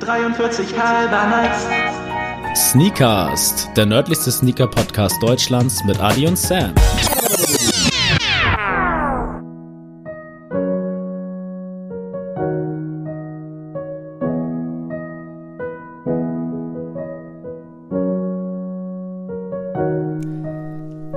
[0.00, 1.66] 43 halber nice.
[2.54, 6.74] Sneakast, der nördlichste Sneaker-Podcast Deutschlands mit Adi und Sam.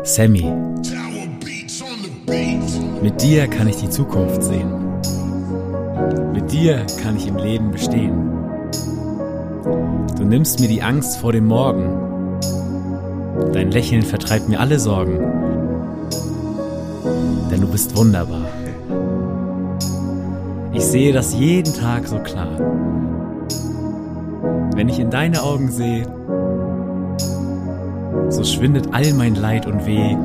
[0.03, 0.51] Sammy,
[3.01, 4.99] mit dir kann ich die Zukunft sehen.
[6.33, 8.38] Mit dir kann ich im Leben bestehen.
[10.17, 12.39] Du nimmst mir die Angst vor dem Morgen.
[13.53, 15.19] Dein Lächeln vertreibt mir alle Sorgen.
[17.51, 18.45] Denn du bist wunderbar.
[20.73, 22.47] Ich sehe das jeden Tag so klar.
[24.75, 26.07] Wenn ich in deine Augen sehe,
[28.29, 30.15] so schwindet all mein Leid und Weh.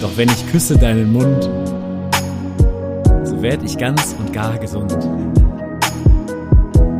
[0.00, 1.48] Doch wenn ich küsse deinen Mund,
[3.24, 4.96] so werd ich ganz und gar gesund.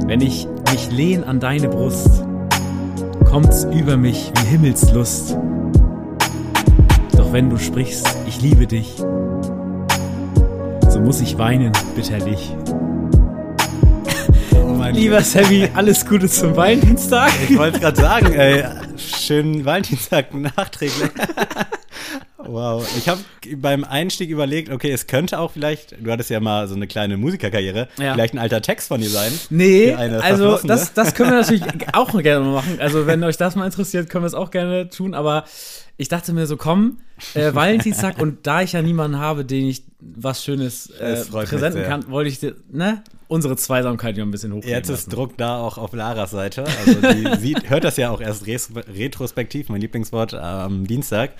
[0.06, 2.24] Wenn ich mich lehn an deine Brust,
[3.24, 5.36] kommt's über mich wie Himmelslust.
[7.16, 8.96] Doch wenn du sprichst, ich liebe dich,
[10.90, 12.54] so muss ich weinen bitterlich.
[14.92, 17.32] Lieber Sammy, alles Gute zum Valentinstag.
[17.48, 18.64] Ich wollte gerade sagen, ey,
[18.96, 21.10] schönen Valentinstag nachträglich.
[22.46, 22.86] Wow.
[22.96, 23.20] Ich habe
[23.56, 27.16] beim Einstieg überlegt, okay, es könnte auch vielleicht, du hattest ja mal so eine kleine
[27.16, 28.14] Musikerkarriere, Ja.
[28.14, 29.32] vielleicht ein alter Text von dir sein.
[29.50, 32.78] Nee, also das, das können wir natürlich auch gerne machen.
[32.80, 35.14] Also wenn euch das mal interessiert, können wir es auch gerne tun.
[35.14, 35.44] Aber
[35.96, 36.98] ich dachte mir so, komm,
[37.34, 42.08] äh, Valentinstag und da ich ja niemanden habe, den ich was Schönes äh, präsenten kann,
[42.10, 45.10] wollte ich dir, ne, unsere Zweisamkeit ja ein bisschen hochkriegen Jetzt ist lassen.
[45.10, 46.64] Druck da auch auf Laras Seite.
[46.64, 51.32] Also die sieht, hört das ja auch erst res retrospektiv, mein Lieblingswort, am Dienstag.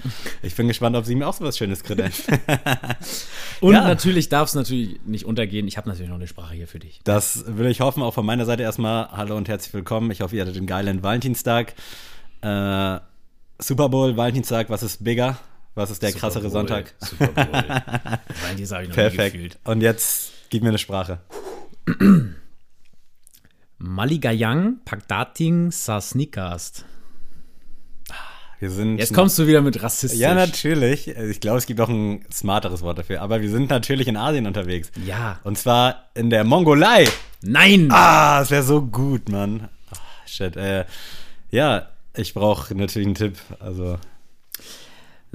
[0.43, 2.25] Ich bin gespannt, ob sie mir auch so was Schönes kredenzt.
[3.61, 3.85] Und Ja.
[3.85, 5.69] natürlich darf es natürlich nicht untergehen.
[5.69, 7.01] Ich habe natürlich noch eine Sprache hier für dich.
[7.05, 9.11] Das will ich hoffen, auch von meiner Seite erstmal.
[9.11, 10.11] Hallo und herzlich willkommen.
[10.11, 11.75] Ich hoffe, ihr hattet einen geilen Valentinstag.
[12.41, 12.99] Äh,
[13.59, 15.39] Super Bowl, Valentinstag, was ist bigger?
[15.75, 16.95] Was ist der Super krassere Bowl, Sonntag?
[17.01, 17.47] Super Bowl.
[18.43, 19.33] Valentinstag habe ich noch nie Perfekt.
[19.35, 19.59] gefühlt.
[19.65, 21.19] Und jetzt gib mir eine Sprache.
[23.79, 26.85] Maligayang Pagdating sa Sneakast.
[28.61, 30.19] Wir sind Jetzt kommst du wieder mit rassistisch.
[30.19, 31.09] Ja, natürlich.
[31.09, 33.21] Ich glaube, es gibt auch ein smarteres Wort dafür.
[33.21, 34.91] Aber wir sind natürlich in Asien unterwegs.
[35.05, 35.41] Ja.
[35.43, 37.07] Und zwar in der Mongolei.
[37.43, 37.89] Nein!
[37.91, 39.69] Ah, es wäre so gut, Mann.
[39.91, 39.97] Ah,
[40.27, 40.57] shit.
[40.57, 40.87] Äh,
[41.51, 43.37] ja, ich brauche natürlich einen Tipp.
[43.59, 43.99] Also,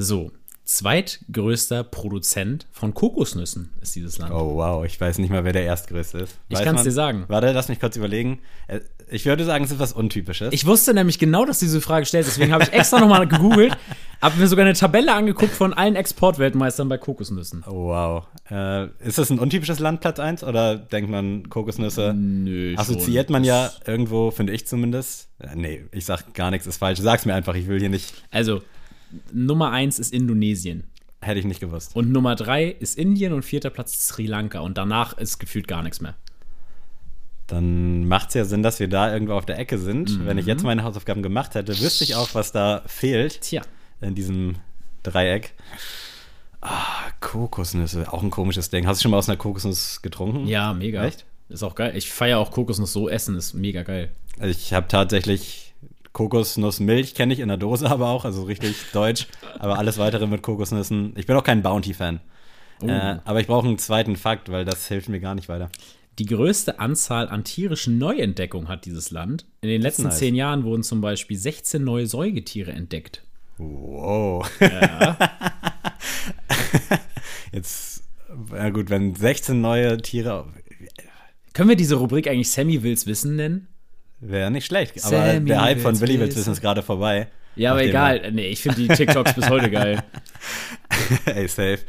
[0.01, 0.31] So,
[0.63, 4.31] zweitgrößter Produzent von Kokosnüssen ist dieses Land.
[4.33, 6.37] oh wow, ich weiß nicht mal, wer der Erstgrößte ist.
[6.47, 6.83] Ich Weiß kann's man?
[6.85, 7.25] dir sagen.
[7.27, 8.39] Warte, lass mich kurz überlegen.
[8.67, 8.79] Äh,
[9.11, 10.53] Ich würde sagen, es ist was Untypisches.
[10.53, 13.75] Ich wusste nämlich genau, dass du diese Frage stellst, deswegen habe ich extra nochmal gegoogelt,
[14.21, 17.63] habe mir sogar eine Tabelle angeguckt von allen Exportweltmeistern bei Kokosnüssen.
[17.67, 18.27] oh, wow.
[18.49, 20.43] Äh, ist das ein untypisches Land, Platz 1?
[20.43, 23.33] Oder denkt man, Kokosnüsse Nö, assoziiert schon.
[23.33, 25.27] man ja irgendwo, finde ich zumindest?
[25.39, 26.99] Äh, nee, ich sag gar nichts ist falsch.
[26.99, 28.61] Sag's mir einfach, ich will hier nicht, Also,
[29.31, 30.83] Nummer eins ist Indonesien.
[31.21, 31.95] hätte ich nicht gewusst.
[31.95, 34.59] Und Nummer drei ist Indien und vierter Platz ist Sri Lanka.
[34.59, 36.15] Und danach ist gefühlt gar nichts mehr.
[37.47, 40.25] Dann macht es ja Sinn, dass wir da irgendwo auf der Ecke sind.
[40.25, 40.49] Wenn ich Mhm.
[40.49, 43.63] jetzt meine Hausaufgaben gemacht hätte, wüsste ich auch, was da fehlt Tja.
[44.01, 44.55] in diesem
[45.03, 45.53] Dreieck.
[46.61, 48.85] Ah, Kokosnüsse, auch ein komisches Ding.
[48.85, 50.45] Hast du schon mal aus einer Kokosnuss getrunken?
[50.45, 51.03] Ja, mega.
[51.05, 51.25] Echt?
[51.47, 51.93] Ist auch geil.
[51.95, 54.11] Ich feiere auch Kokosnuss so essen, ist mega geil.
[54.41, 55.68] Ich habe tatsächlich
[56.13, 59.27] Kokosnussmilch, kenne ich in der Dose aber auch, also richtig deutsch.
[59.59, 61.13] Aber alles weitere mit Kokosnüssen.
[61.15, 62.19] Ich bin auch kein Bounty-Fan.
[62.81, 62.87] Oh.
[62.87, 65.69] Äh, aber ich brauche einen zweiten Fakt, weil das hilft mir gar nicht weiter.
[66.17, 69.45] Die größte Anzahl an tierischen Neuentdeckungen hat dieses Land.
[69.61, 70.17] In den letzten nice.
[70.17, 73.23] zehn Jahren wurden zum Beispiel 16 neue Säugetiere entdeckt.
[73.57, 74.49] Wow.
[77.51, 78.03] Jetzt,
[78.51, 80.45] na gut, wenn 16 neue Tiere,
[81.53, 83.67] Können wir diese Rubrik eigentlich Sammy Wills Wissen nennen?
[84.21, 84.93] Wäre nicht schlecht.
[85.03, 86.53] Aber Sammy der Hype von Willi Wills wissen.
[86.53, 87.27] Ist gerade vorbei.
[87.55, 88.31] Ja, aber egal.
[88.31, 90.01] Nee, ich finde die TikToks bis heute geil.
[91.25, 91.79] Ey, safe.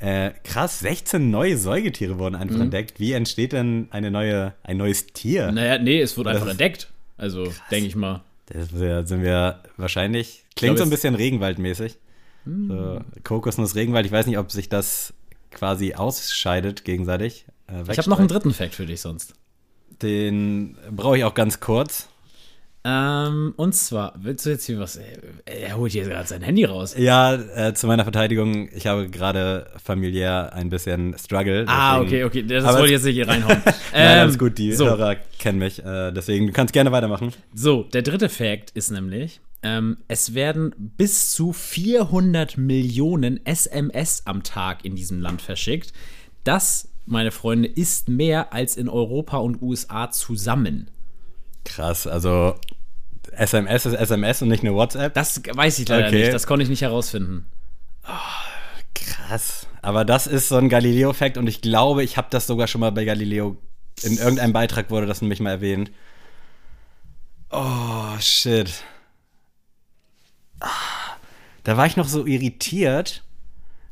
[0.00, 2.40] Äh, krass, 16 neue Säugetiere wurden Mhm.
[2.42, 3.00] einfach entdeckt.
[3.00, 5.50] Wie entsteht denn eine neue, ein neues Tier?
[5.50, 6.90] Naja, nee, es wurde einfach ist- entdeckt.
[7.16, 8.22] Also, denke ich mal.
[8.46, 8.68] Das
[9.08, 10.44] sind wir wahrscheinlich.
[10.56, 11.96] Klingt glaub, so ein bisschen Regenwaldmäßig.
[12.44, 12.68] Hm.
[12.68, 14.06] So, Kokosnuss, Regenwald.
[14.06, 15.12] Ich weiß nicht, ob sich das
[15.50, 17.44] quasi ausscheidet gegenseitig.
[17.66, 19.34] Äh, Ich habe noch einen dritten Fact für dich sonst.
[20.02, 22.08] Den brauche ich auch ganz kurz.
[22.84, 24.96] Ähm, und zwar, willst du jetzt hier was.
[24.96, 25.02] äh,
[25.44, 26.94] Er holt hier gerade sein Handy raus.
[26.96, 31.64] Ja, äh, zu meiner Verteidigung, ich habe gerade familiär ein bisschen Struggle.
[31.66, 32.42] Ah, deswegen- okay, okay.
[32.46, 33.60] Das wollte ich jetzt nicht hier reinhauen.
[33.64, 34.86] Nein, Ähm, alles gut, die so.
[34.86, 35.84] Hörer kennen mich.
[35.84, 37.32] Äh, deswegen, du kannst gerne weitermachen.
[37.52, 44.44] So, der dritte Fact ist nämlich, ähm, es werden bis zu 400 Millionen SMS am
[44.44, 45.92] Tag in diesem Land verschickt.
[46.44, 50.90] Das meine Freunde, ist mehr als in Europa und USA zusammen.
[51.64, 52.54] Krass, also
[53.32, 55.14] SMS ist SMS und nicht eine WhatsApp.
[55.14, 56.20] Das weiß ich leider Okay.
[56.20, 56.32] nicht.
[56.32, 57.46] Das konnte ich nicht herausfinden.
[58.94, 59.66] Krass.
[59.82, 62.90] Aber das ist so ein Galileo-Effekt und ich glaube, ich habe das sogar schon mal
[62.92, 63.56] bei Galileo.
[64.02, 65.90] In irgendeinem Beitrag wurde das nämlich mal erwähnt.
[67.50, 68.82] Oh, shit.
[70.60, 70.68] Ah,
[71.64, 73.22] Da war ich noch so irritiert,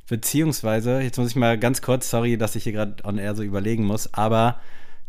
[0.09, 3.43] beziehungsweise, jetzt muss ich mal ganz kurz, sorry, dass ich hier gerade on air so
[3.43, 4.61] überlegen muss, aber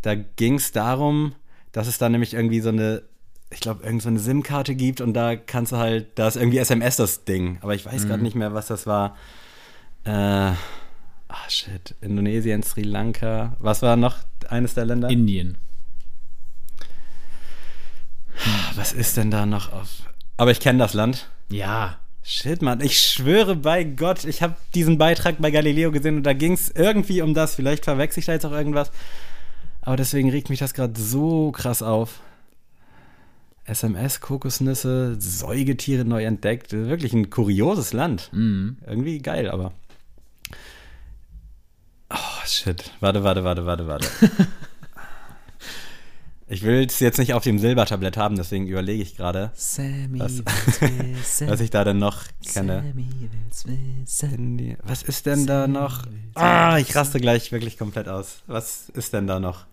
[0.01, 1.33] da ging es darum,
[1.71, 3.03] dass es da nämlich irgendwie so eine,
[3.49, 6.57] ich glaube, irgend so eine SIM-Karte gibt und da kannst du halt, da ist irgendwie
[6.57, 9.15] SMS das Ding, aber ich weiß gerade nicht mehr, was das war.
[10.03, 10.55] Äh, ah,
[11.49, 11.95] shit.
[12.01, 13.55] Indonesien, Sri Lanka.
[13.59, 14.17] Was war noch
[14.49, 15.09] eines der Länder?
[15.09, 15.57] Indien.
[18.75, 19.89] Was ist denn da noch auf.
[20.37, 21.29] Aber ich kenne das Land.
[21.49, 21.97] Ja.
[22.29, 22.81] Shit, Mann.
[22.81, 26.69] Ich schwöre bei Gott, ich habe diesen Beitrag bei Galileo gesehen und da ging es
[26.69, 27.55] irgendwie um das.
[27.55, 28.91] Vielleicht verwechsel ich da jetzt auch irgendwas.
[29.79, 32.19] Aber deswegen regt mich das gerade so krass auf.
[33.63, 36.73] SMS, Kokosnüsse, Säugetiere neu entdeckt.
[36.73, 38.29] Wirklich ein kurioses Land.
[38.33, 38.75] Mhm.
[38.85, 39.71] Irgendwie geil, aber.
[42.09, 42.91] Oh, shit.
[42.99, 44.07] Warte, warte, warte, warte, warte.
[46.47, 50.43] ich will es jetzt nicht auf dem Silbertablett haben, deswegen überlege ich gerade, Sammy Was-
[51.47, 52.23] was ich da denn noch
[52.53, 52.93] kenne.
[54.83, 56.05] Was ist denn da noch?
[56.35, 58.43] Ah, ich raste gleich wirklich komplett aus.
[58.47, 59.65] Was ist denn da noch?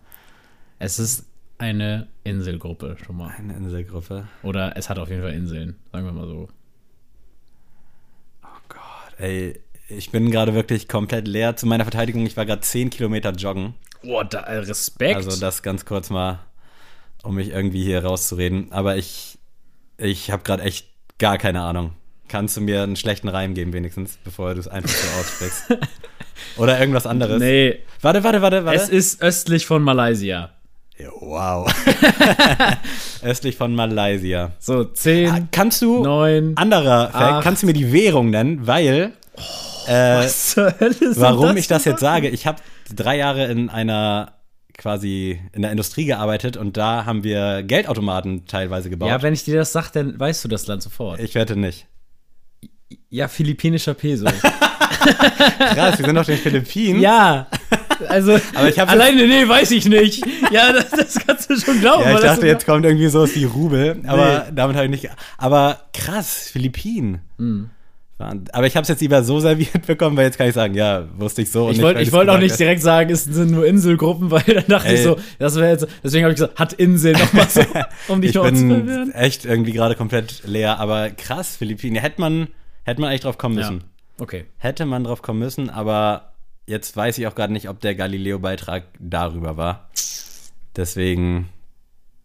[0.79, 1.25] Es ist
[1.57, 3.29] eine Inselgruppe schon mal.
[3.37, 4.27] Eine Inselgruppe.
[4.43, 6.49] Oder es hat auf jeden Fall Inseln, sagen wir mal so.
[8.67, 8.79] Gott,
[9.19, 11.55] ey, ich bin gerade wirklich komplett leer.
[11.55, 13.75] Zu meiner Verteidigung, ich war gerade 10 Kilometer joggen.
[14.03, 15.15] Boah, da, äh, Respekt.
[15.15, 16.39] Also das ganz kurz mal,
[17.25, 18.67] um mich irgendwie hier rauszureden.
[18.71, 19.37] Aber ich,
[19.97, 20.87] ich habe gerade echt
[21.17, 21.91] gar keine Ahnung.
[22.27, 25.63] Kannst du mir einen schlechten Reim geben wenigstens, bevor du es einfach so aussprichst?
[26.57, 27.39] Oder irgendwas anderes?
[27.39, 28.77] nee, Warte, warte, warte, warte.
[28.79, 30.51] es ist östlich von Malaysia.
[31.19, 31.69] Wow.
[33.23, 34.51] Östlich von Malaysia.
[34.59, 38.65] So, 10, Ah, Kannst du, 9, anderer Fact, kannst du mir die Währung nennen?
[38.65, 39.11] Weil,
[39.87, 42.59] äh, was zur Hölle sind warum das ich das jetzt sage, ich habe
[42.95, 44.31] drei Jahre in einer
[44.77, 49.09] quasi in der Industrie gearbeitet und da haben wir Geldautomaten teilweise gebaut.
[49.09, 51.19] Ja, wenn ich dir das sage, dann weißt du das Land sofort.
[51.19, 51.87] ich wette nicht.
[53.09, 54.25] Ja, philippinischer Peso.
[54.89, 56.99] Krass, wir sind auf den Philippinen.
[56.99, 57.47] ja,
[58.07, 60.23] also, Aber ich hab's alleine, nee, weiß ich nicht.
[60.51, 62.03] Ja, das, das kannst du schon glauben.
[62.03, 64.51] Ja, ich dachte, jetzt kommt irgendwie sowas wie Rubel, aber Nee.
[64.55, 65.09] damit habe ich nicht.
[65.37, 67.21] Aber krass, Philippinen.
[67.37, 67.69] Hm.
[68.17, 71.05] Aber ich habe es jetzt lieber so serviert bekommen, weil jetzt kann ich sagen, ja,
[71.17, 71.69] wusste ich so.
[71.69, 74.93] Ich wollte ich wollte auch nicht direkt sagen, es sind nur Inselgruppen, weil dann dachte
[74.93, 75.03] ich Ey.
[75.03, 77.61] so, das wäre jetzt, deswegen habe ich gesagt, hat Inseln nochmal so,
[78.07, 79.11] um dich ich zu verwirren.
[79.11, 81.97] echt irgendwie gerade komplett leer, aber krass, Philippinen.
[82.01, 82.47] Hätte man,
[82.83, 83.83] hätte man eigentlich drauf kommen Ja, müssen.
[84.17, 84.45] okay.
[84.59, 86.35] Hätte man drauf kommen müssen, aber
[86.67, 89.89] jetzt weiß ich auch gerade nicht, ob der Galileo-Beitrag darüber war.
[90.77, 91.49] Deswegen,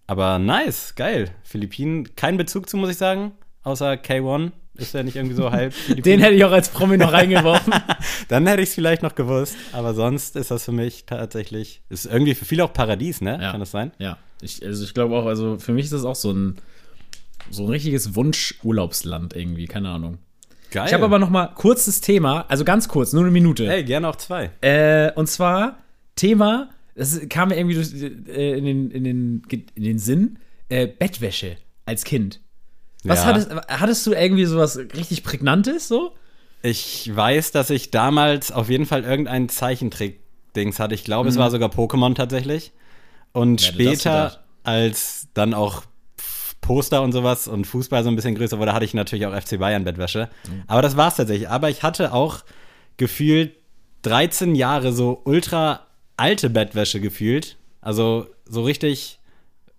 [0.06, 1.31] aber nice, geil.
[1.42, 3.32] Philippinen, kein Bezug zu, muss ich sagen,
[3.64, 4.52] außer K1.
[4.75, 5.75] Ist der nicht irgendwie so halb?
[5.88, 7.72] Den hätte ich auch als Promi noch reingeworfen.
[8.28, 12.06] Dann hätte ich es vielleicht noch gewusst, aber sonst ist das für mich tatsächlich, ist
[12.06, 13.38] irgendwie für viele auch Paradies, ne?
[13.40, 13.50] Ja.
[13.50, 13.93] Kann das sein?
[13.99, 16.56] ja, ich, also ich glaube auch, also für mich ist das auch so ein,
[17.50, 20.19] so ein richtiges Wunsch-Urlaubsland irgendwie, keine Ahnung.
[20.70, 20.87] Geil.
[20.87, 23.69] Ich habe aber noch mal kurzes Thema, also ganz kurz, nur eine Minute.
[23.69, 24.50] Hey, gerne auch zwei.
[24.61, 25.78] Äh, und zwar
[26.14, 29.42] Thema, das kam mir irgendwie durch, äh, in, den, in, den,
[29.75, 31.56] in den Sinn, äh, Bettwäsche
[31.87, 32.40] als Kind.
[33.04, 33.25] Was Ja.
[33.26, 36.12] hattest, hattest du irgendwie sowas richtig Prägnantes so?
[36.62, 40.95] Ich weiß, dass ich damals auf jeden Fall irgendein Zeichentrick-Dings hatte.
[40.95, 42.73] Ich glaube, es war sogar Pokémon tatsächlich.
[43.33, 45.85] Und das später, als dann auch
[46.61, 49.59] Poster und sowas und Fußball so ein bisschen größer wurde, hatte ich natürlich auch FC
[49.59, 50.28] Bayern Bettwäsche.
[50.66, 51.49] Aber das war's tatsächlich.
[51.49, 52.40] Aber ich hatte auch
[52.99, 53.57] gefühlt
[54.02, 55.87] 13 Jahre so ultra
[56.19, 57.57] alte Bettwäsche gefühlt.
[57.80, 59.19] Also so richtig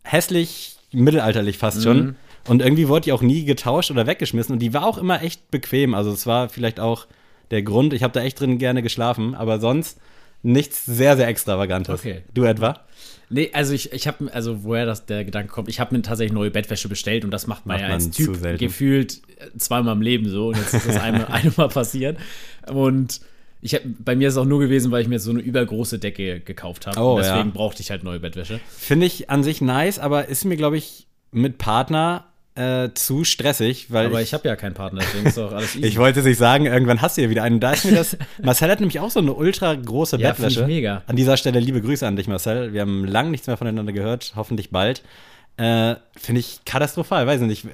[0.04, 2.16] hässlich, mittelalterlich fast schon.
[2.48, 4.54] Und irgendwie wurde die auch nie getauscht oder weggeschmissen.
[4.54, 5.94] Und die war auch immer echt bequem.
[5.94, 7.08] Also es war vielleicht auch
[7.52, 7.94] der Grund.
[7.94, 9.36] Ich habe da echt drin gerne geschlafen.
[9.36, 10.00] Aber sonst
[10.44, 12.00] nichts sehr, sehr Extravagantes.
[12.00, 12.24] Okay.
[12.34, 12.80] Du etwa?
[13.30, 16.34] Nee, also ich, ich habe, also woher das der Gedanke kommt, ich habe mir tatsächlich
[16.34, 19.96] neue Bettwäsche bestellt und das macht man Macht ja man als Typ gefühlt äh, zweimal
[19.96, 22.18] im Leben so und jetzt ist das einmal, einmal passiert.
[22.68, 23.22] Und
[23.62, 25.98] ich hab, bei mir ist es auch nur gewesen, weil ich mir so eine übergroße
[25.98, 27.00] Decke gekauft habe.
[27.00, 27.54] Oh, deswegen ja.
[27.54, 28.60] brauchte ich halt neue Bettwäsche.
[28.68, 33.88] Finde ich an sich nice, aber ist mir, glaube ich, mit Partner äh, zu stressig,
[33.90, 35.88] weil Aber ich habe ja keinen Partner, deswegen ist doch alles easy.
[35.88, 37.60] Ich wollte es nicht sagen, irgendwann hast du ja wieder einen.
[37.60, 38.18] Da ist mir das.
[38.44, 40.68] Marcel hat nämlich auch so eine ultra große Ja, find ich Bettwäsche.
[40.68, 41.02] mega.
[41.08, 42.74] An dieser Stelle liebe Grüße an dich, Marcel.
[42.74, 45.02] Wir haben lang nichts mehr voneinander gehört, hoffentlich bald.
[45.58, 47.66] Äh, Finde ich katastrophal, weiß ich nicht.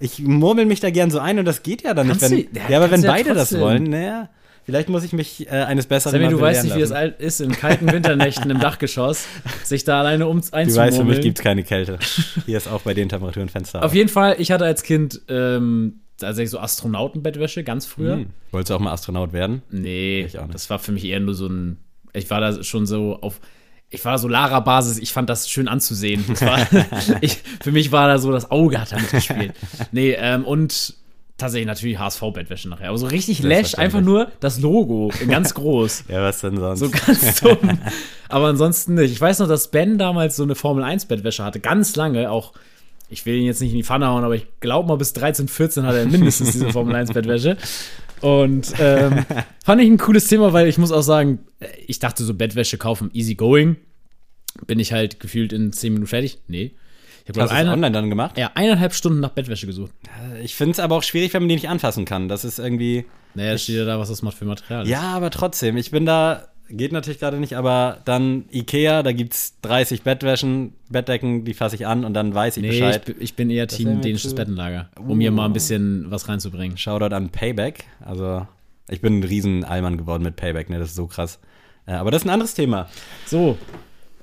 [0.00, 2.20] Ich murmel mich da gern so ein und das geht ja dann nicht.
[2.20, 4.28] Kannst Wenn, du- ja, ja, aber wenn du ja beide das wollen, naja.
[4.64, 7.52] Vielleicht muss ich mich äh, eines Besseren Sammy, du weißt nicht, wie es ist, in
[7.52, 9.26] kalten Winternächten im Dachgeschoss,
[9.64, 11.98] sich da alleine um Du weißt, für mich gibt es keine Kälte.
[12.46, 13.84] Hier ist auch bei den Temperaturen Fenster.
[13.84, 18.16] Auf jeden Fall, ich hatte als Kind ähm, tatsächlich so Astronautenbettwäsche, ganz früher.
[18.16, 18.26] Hm.
[18.52, 19.62] Wolltest du auch mal Astronaut werden?
[19.70, 21.78] Nee, das war für mich eher nur so ein.
[22.12, 23.40] Ich war da schon so auf.
[23.92, 26.24] Ich war da so Lara-Basis, ich fand das schön anzusehen.
[26.28, 26.64] Das war,
[27.22, 29.52] ich, für mich war da so, das Auge hat damit gespielt.
[29.90, 30.94] Nee, ähm, und
[31.40, 32.88] tatsächlich natürlich HSV-Bettwäsche nachher.
[32.88, 36.04] Aber so richtig lash, einfach nur das Logo in ganz groß.
[36.08, 36.80] Ja, was denn sonst?
[36.80, 37.78] So ganz dumm.
[38.28, 39.10] Aber ansonsten nicht.
[39.10, 42.52] Ich weiß noch, dass Ben damals so eine Formel 1-Bettwäsche hatte, ganz lange, auch.
[43.12, 45.48] Ich will ihn jetzt nicht in die Pfanne hauen, aber ich glaube mal bis 13,
[45.48, 47.56] 14 hatte er mindestens diese Formel 1-Bettwäsche.
[48.20, 49.24] Und ähm,
[49.64, 51.40] fand ich ein cooles Thema, weil ich muss auch sagen,
[51.88, 53.76] ich dachte so Bettwäsche kaufen, easy going.
[54.66, 56.38] Bin ich halt gefühlt in 10 Minuten fertig?
[56.46, 56.74] Nee.
[57.24, 58.38] Ich habe Hast du online dann gemacht?
[58.38, 59.92] ja, eineinhalb Stunden nach Bettwäsche gesucht.
[60.42, 62.28] Ich finde es aber auch schwierig, wenn man die nicht anfassen kann.
[62.28, 63.04] Das ist irgendwie.
[63.34, 64.88] Naja, steht ja da, was das mal für Material ist.
[64.88, 65.76] Ja, aber trotzdem.
[65.76, 66.46] Ich bin da.
[66.72, 71.84] Geht natürlich gerade nicht, aber dann Ikea, da gibt's 30 Bettwäschen, Bettdecken, die fasse ich
[71.84, 73.04] an und dann weiß ich Nee, ich, Bescheid.
[73.06, 76.76] bin- ich bin eher wäre Team dänisches Bettenlager, um hier mal ein bisschen was reinzubringen.
[76.78, 77.86] Shoutout an Payback.
[78.00, 78.46] Also,
[78.88, 80.78] ich bin ein riesen Allmann geworden mit Payback, ne?
[80.78, 81.40] Das ist so krass.
[81.86, 82.88] Äh, aber das ist ein anderes Thema.
[83.26, 83.58] So,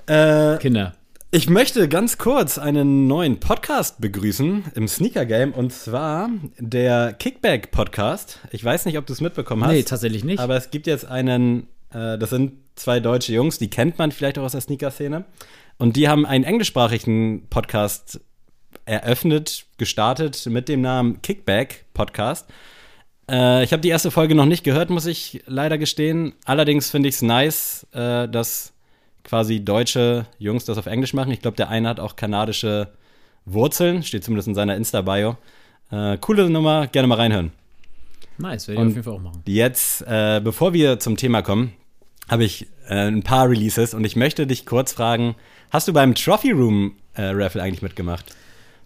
[0.06, 0.94] Äh, Kinder.
[1.30, 7.70] Ich möchte ganz kurz einen neuen Podcast begrüßen im Sneaker Game und zwar der Kickback
[7.70, 8.40] Podcast.
[8.50, 9.72] Ich weiß nicht, ob du es mitbekommen hast.
[9.72, 10.40] Nee, tatsächlich nicht.
[10.40, 14.38] Aber es gibt jetzt einen, äh, das sind zwei deutsche Jungs, die kennt man vielleicht
[14.38, 15.26] auch aus der Sneaker-Szene.
[15.76, 18.22] Und die haben einen englischsprachigen Podcast
[18.86, 22.48] eröffnet, gestartet mit dem Namen Kickback Podcast.
[23.30, 26.32] Äh, ich habe die erste Folge noch nicht gehört, muss ich leider gestehen.
[26.46, 28.72] Allerdings finde ich es nice, äh, dass
[29.28, 31.30] quasi deutsche Jungs das auf Englisch machen.
[31.32, 32.88] Ich glaube, der eine hat auch kanadische
[33.44, 35.36] Wurzeln, steht zumindest in seiner Insta-Bio.
[35.90, 37.52] Äh, coole Nummer, gerne mal reinhören.
[38.38, 39.42] nice, werde ich auf jeden Fall auch machen.
[39.46, 41.74] Jetzt, äh, bevor wir zum Thema kommen,
[42.26, 45.34] habe ich äh, ein paar Releases und ich möchte dich kurz fragen:
[45.70, 48.24] Hast du beim Trophy Room äh, Raffle eigentlich mitgemacht?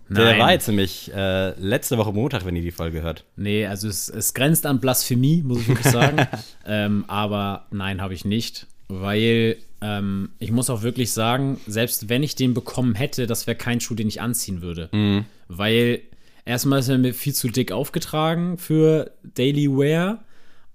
[0.09, 0.41] Der Nein.
[0.41, 3.25] war jetzt nämlich äh, letzte Woche Montag, wenn ihr die Folge hört.
[3.37, 6.27] Nee, also es, es grenzt an Blasphemie, muss ich wirklich sagen.
[6.67, 12.23] ähm, aber nein, habe ich nicht, weil ähm, ich muss auch wirklich sagen, selbst wenn
[12.23, 14.89] ich den bekommen hätte, das wäre kein Schuh, den ich anziehen würde.
[15.49, 16.01] Weil
[16.45, 20.23] erstmal ist er mir viel zu dick aufgetragen für Daily Wear,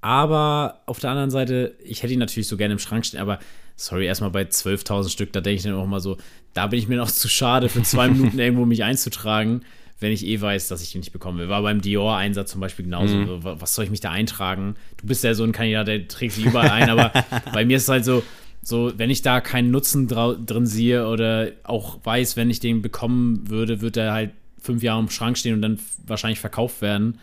[0.02, 3.40] aber auf der anderen Seite, ich hätte ihn natürlich so gerne im Schrank stehen, aber
[3.76, 6.18] sorry, erstmal bei 12.000 Stück, da denke ich dann auch mal so,
[6.54, 9.62] da bin ich mir noch zu schade, für zwei Minuten irgendwo mich einzutragen,
[10.00, 11.50] wenn ich eh weiß, dass ich den nicht bekommen will.
[11.50, 13.26] War beim Dior-Einsatz zum Beispiel genauso.
[13.26, 14.76] So, wa- Was soll ich mich da eintragen?
[14.98, 17.12] Du bist ja so ein Kandidat, der trägt sich überall ein, aber
[17.54, 18.22] bei mir ist es halt so,
[18.68, 23.50] so, wenn ich da keinen Nutzen drin sehe oder auch weiß, wenn ich den bekommen
[23.50, 24.32] würde, wird er halt
[24.62, 27.18] fünf Jahre im Schrank stehen und dann wahrscheinlich verkauft werden.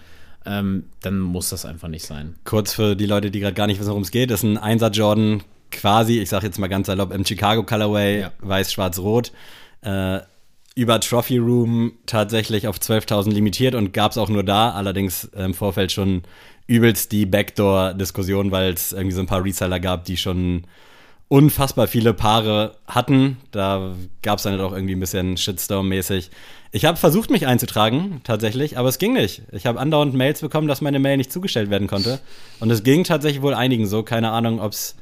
[0.47, 2.37] Ähm, dann muss das einfach nicht sein.
[2.45, 4.91] Kurz für die Leute, die gerade gar nicht wissen, worum es geht, ist ein 1er
[4.91, 8.33] Jordan quasi, ich sage jetzt mal ganz salopp, im Chicago Colorway, Ja.
[8.41, 9.31] weiß, schwarz, rot.
[9.83, 10.21] Äh,
[10.75, 15.53] über Trophy Room tatsächlich auf 12.000 limitiert und gab es auch nur da, allerdings im
[15.53, 16.23] Vorfeld schon
[16.67, 20.65] übelst die Backdoor-Diskussion, weil es irgendwie so ein paar Reseller gab, die schon
[21.29, 23.39] unfassbar viele Paare hatten.
[23.51, 26.31] Da gab es dann halt auch irgendwie ein bisschen Shitstorm-mäßig.
[26.73, 29.43] Ich habe versucht, mich einzutragen, tatsächlich, aber es ging nicht.
[29.53, 32.21] Ich habe andauernd Mails bekommen, dass meine Mail nicht zugestellt werden konnte.
[32.61, 34.03] Und es ging tatsächlich wohl einigen so.
[34.03, 34.97] Keine Ahnung, ob es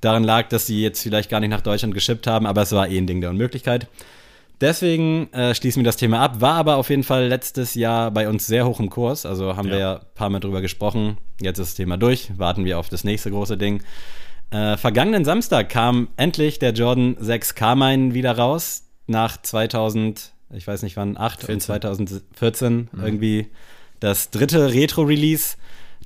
[0.00, 2.88] daran lag, dass sie jetzt vielleicht gar nicht nach Deutschland geschippt haben, aber es war
[2.88, 3.86] eh ein Ding der Unmöglichkeit.
[4.60, 6.40] Deswegen äh, schließen wir das Thema ab.
[6.40, 9.26] War aber auf jeden Fall letztes Jahr bei uns sehr hoch im Kurs.
[9.26, 11.18] Also haben wir ja ein paar Mal drüber gesprochen.
[11.40, 12.30] Jetzt ist das Thema durch.
[12.36, 13.82] Warten wir auf das nächste große Ding.
[14.52, 18.84] Äh, vergangenen Samstag kam endlich der Jordan 6 Carmine wieder raus.
[19.06, 23.48] Nach 2000, ich weiß nicht wann, 8 und 2014 irgendwie
[24.00, 25.56] das dritte Retro-Release.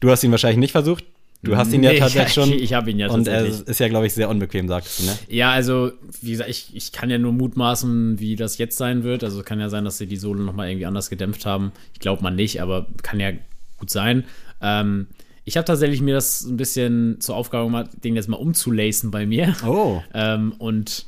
[0.00, 1.04] Du hast ihn wahrscheinlich nicht versucht.
[1.42, 2.52] Du hast ihn ja Nee, tatsächlich ich- schon.
[2.52, 3.68] ich hab ihn ja Und er tatsächlich.
[3.68, 5.18] ist ja, glaube ich, sehr unbequem, sagst du, ne?
[5.28, 9.22] Ja, also, wie gesagt, ich, ich kann ja nur mutmaßen, wie das jetzt sein wird.
[9.24, 11.72] Also kann ja sein, dass sie die Sohle nochmal irgendwie anders gedämpft haben.
[11.94, 13.32] Ich glaube mal nicht, aber kann ja
[13.78, 14.24] gut sein.
[14.62, 15.08] Ähm,
[15.46, 19.24] ich habe tatsächlich mir das ein bisschen zur Aufgabe gemacht, den jetzt mal umzulacen bei
[19.26, 19.56] mir.
[19.64, 20.02] Oh.
[20.12, 21.06] Ähm, und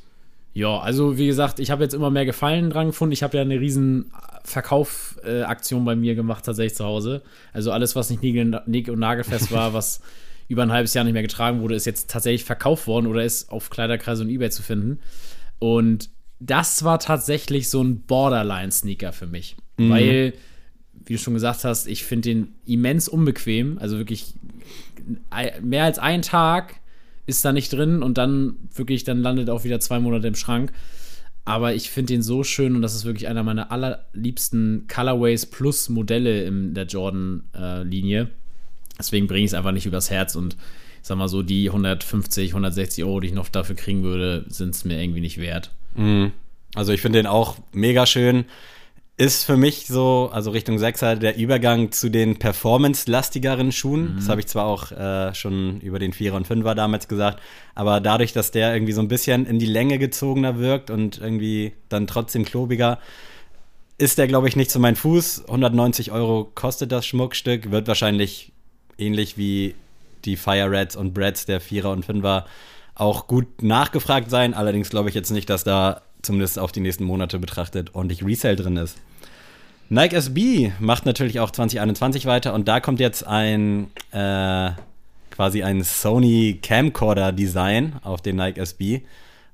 [0.55, 3.13] ja, also wie gesagt, ich habe jetzt immer mehr Gefallen dran gefunden.
[3.13, 4.13] Ich habe ja eine riesen
[4.45, 7.23] Verkaufaktion bei mir gemacht, tatsächlich zu Hause.
[7.53, 10.01] Also alles, was nicht nick- und nagelfest war, was
[10.47, 13.51] über ein halbes Jahr nicht mehr getragen wurde, ist jetzt tatsächlich verkauft worden oder ist
[13.51, 15.01] auf Kleiderkreise und Ebay zu finden.
[15.59, 19.57] Und das war tatsächlich so ein Borderline-Sneaker für mich.
[19.77, 20.33] Weil,
[21.09, 23.79] wie du schon gesagt hast, ich finde den immens unbequem.
[23.79, 24.35] Also wirklich
[25.63, 26.77] mehr als ein Tag
[27.27, 30.73] ist da nicht drin und dann wirklich, dann landet auch wieder zwei Monate im Schrank.
[31.45, 35.89] Aber ich finde den so schön und das ist wirklich einer meiner allerliebsten Colorways plus
[35.89, 38.29] Modelle in der Jordan-Linie.
[38.99, 40.57] Deswegen bringe ich es einfach nicht übers Herz und
[41.01, 44.75] ich sag mal so, die 150, 160 Euro, die ich noch dafür kriegen würde, sind
[44.75, 45.71] es mir irgendwie nicht wert.
[45.95, 46.33] Mhm.
[46.75, 48.45] Also ich finde den auch mega schön.
[49.21, 54.15] Ist für mich so, also Richtung Sechser, der Übergang zu den performance-lastigeren Schuhen.
[54.17, 57.43] Das habe ich zwar auch äh, schon über den Vierer und Fünfer damals gesagt,
[57.75, 61.73] aber dadurch, dass der irgendwie so ein bisschen in die Länge gezogener wirkt und irgendwie
[61.89, 63.01] dann trotzdem klobiger,
[63.99, 65.47] ist der, glaube ich, nicht zu meinem Fuß.
[65.49, 68.53] 190 Euro kostet das Schmuckstück, wird wahrscheinlich
[68.99, 69.75] ähnlich wie
[70.25, 72.47] die Fire Reds und Brads der Vierer und Fünfer
[72.95, 74.55] auch gut nachgefragt sein.
[74.55, 78.57] Allerdings glaube ich jetzt nicht, dass da zumindest auf die nächsten Monate betrachtet ordentlich Resale
[78.57, 78.99] drin ist.
[79.91, 84.71] Nike SB macht natürlich auch 2021 weiter und da kommt jetzt ein äh,
[85.31, 89.03] quasi ein Sony Camcorder Design auf den Nike SB.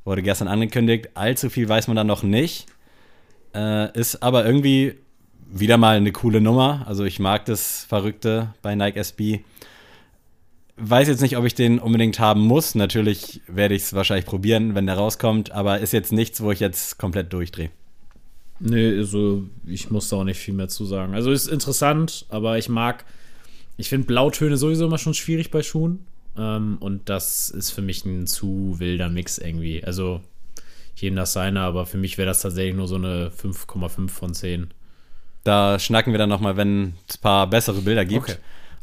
[0.05, 1.11] Wurde gestern angekündigt.
[1.15, 2.67] Allzu viel weiß man da noch nicht.
[3.55, 4.95] Äh, ist aber irgendwie
[5.47, 6.85] wieder mal eine coole Nummer.
[6.87, 9.41] Also ich mag das Verrückte bei Nike SB.
[10.77, 12.75] Weiß jetzt nicht, ob ich den unbedingt haben muss.
[12.75, 16.61] Natürlich werde ich es wahrscheinlich probieren, wenn der rauskommt, aber ist jetzt nichts, wo ich
[16.61, 17.71] jetzt komplett durchdrehe.
[18.61, 21.15] Nee, also ich muss da auch nicht viel mehr zu sagen.
[21.15, 23.05] Also ist interessant, aber ich mag,
[23.77, 26.07] ich finde Blautöne sowieso immer schon schwierig bei Schuhen.
[26.37, 29.85] Ähm, und das ist für mich ein zu wilder Mix irgendwie.
[29.85, 30.21] Also
[30.97, 34.69] jedem das seine, aber für mich wäre das tatsächlich nur so eine 5,5 von 10.
[35.43, 38.31] Da schnacken wir dann nochmal, wenn es ein paar bessere Bilder gibt.
[38.31, 38.39] Okay.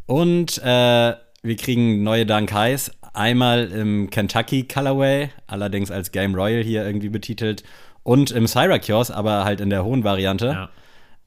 [0.05, 2.91] Und äh, wir kriegen neue Dankais.
[3.13, 7.63] Einmal im Kentucky Colorway, allerdings als Game Royal hier irgendwie betitelt.
[8.03, 10.69] Und im Syracuse, aber halt in der hohen Variante.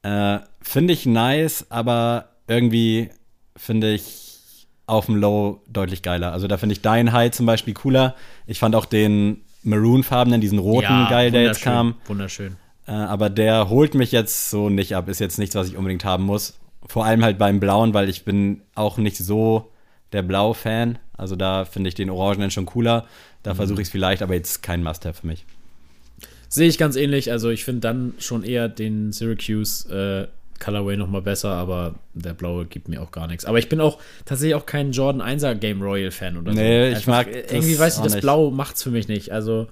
[0.04, 0.36] Ja.
[0.36, 3.10] Äh, finde ich nice, aber irgendwie
[3.56, 6.32] finde ich auf dem Low deutlich geiler.
[6.32, 8.14] Also da finde ich Dein High zum Beispiel cooler.
[8.46, 11.94] Ich fand auch den Maroon-farbenen, diesen roten Ja, geil, der jetzt kam.
[12.06, 12.56] Wunderschön.
[12.86, 15.08] Äh, aber der holt mich jetzt so nicht ab.
[15.08, 16.58] Ist jetzt nichts, was ich unbedingt haben muss.
[16.86, 19.72] Vor allem halt beim Blauen, weil ich bin auch nicht so
[20.14, 20.98] der Blau-Fan.
[21.16, 23.06] Also da finde ich den Orangenen schon cooler.
[23.42, 25.44] Da versuche ich es vielleicht, aber jetzt kein Must-Have für mich.
[26.48, 27.30] Sehe ich ganz ähnlich.
[27.30, 32.32] Also ich finde dann schon eher den Syracuse äh, Colorway noch mal besser, aber der
[32.32, 33.44] blaue gibt mir auch gar nichts.
[33.44, 36.58] Aber ich bin auch tatsächlich auch kein Jordan 1er Game Royal Fan oder so.
[36.58, 38.22] Nee, ich Einfach, mag Irgendwie weiß ich, das nicht.
[38.22, 39.30] Blau macht's für mich nicht.
[39.32, 39.66] Also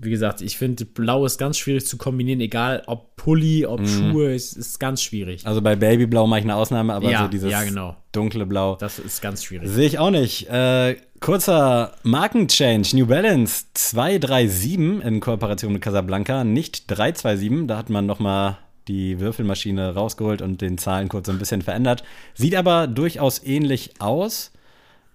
[0.00, 3.86] wie gesagt, ich finde Blau ist ganz schwierig zu kombinieren, egal ob Pulli, ob Mhm.
[3.86, 5.44] Schuhe, es ist ganz schwierig.
[5.46, 7.96] Also bei Babyblau mache ich eine Ausnahme, aber Ja, so dieses ja, genau.
[8.12, 8.76] dunkle Blau.
[8.76, 9.68] Das ist ganz schwierig.
[9.68, 10.48] Sehe ich auch nicht.
[10.48, 12.86] Äh, kurzer Markenchange.
[12.94, 17.66] New Balance 237 in Kooperation mit Casablanca, nicht 327.
[17.66, 22.02] Da hat man noch mal die Würfelmaschine rausgeholt und den Zahlencode so ein bisschen verändert.
[22.34, 24.52] Sieht aber durchaus ähnlich aus.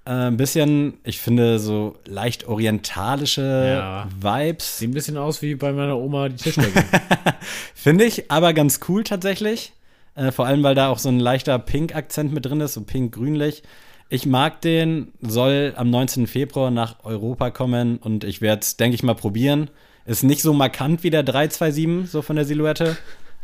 [0.06, 3.42] Äh, ein bisschen, ich finde, so leicht orientalische
[3.78, 4.08] Ja.
[4.20, 4.80] Vibes.
[4.80, 6.84] Sieht ein bisschen aus wie bei meiner Oma die Tischdecke.
[7.74, 9.74] Finde ich aber ganz cool tatsächlich.
[10.16, 13.64] Äh, vor allem, weil da auch so ein leichter Pink-Akzent mit drin ist, so pink-grünlich.
[14.10, 16.28] Ich mag den, soll am 19.
[16.28, 19.70] Februar nach Europa kommen und ich werde es, denke ich mal, probieren.
[20.06, 22.98] Ist nicht so markant wie der 327, so von der Silhouette.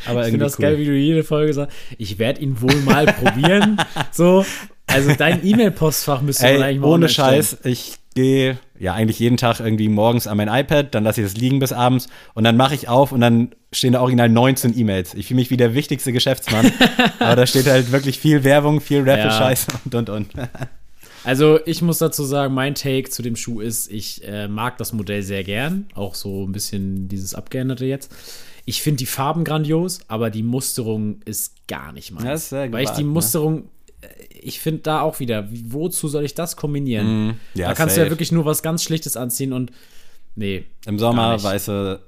[0.06, 0.64] Aber Ich irgendwie finde das cool.
[0.64, 3.78] geil, wie du jede Folge sagst, ich werde ihn wohl mal probieren.
[4.12, 4.46] So,
[4.90, 7.10] also dein E-Mail-Postfach müsste man eigentlich mal ohne.
[7.10, 11.28] Scheiß, ich gehe ja eigentlich jeden Tag irgendwie morgens an mein iPad, dann lasse ich
[11.28, 14.78] es liegen bis abends und dann mache ich auf und dann stehen da original 19
[14.78, 15.14] E-Mails.
[15.14, 16.72] Ich fühle mich wie der wichtigste Geschäftsmann,
[17.20, 20.30] aber da steht halt wirklich viel Werbung, viel Raffle-Scheiß und und und.
[21.26, 24.94] Also ich muss dazu sagen, mein Take zu dem Schuh ist, ich äh, mag das
[24.94, 25.86] Modell sehr gern.
[25.94, 28.12] Auch so ein bisschen dieses abgeänderte jetzt.
[28.66, 32.26] Ich finde die Farben grandios, aber die Musterung ist gar nicht meins.
[32.26, 33.64] Das ist sehr Weil ich die gewagt, ne?
[34.42, 37.26] Ich finde da auch wieder, wie- wozu soll ich das kombinieren?
[37.28, 37.34] Mhm.
[37.54, 38.12] Ja, da kannst du ja safe.
[38.14, 39.72] wirklich nur was ganz Schlichtes anziehen und
[40.36, 40.64] nee.
[40.86, 42.00] Im Sommer weiße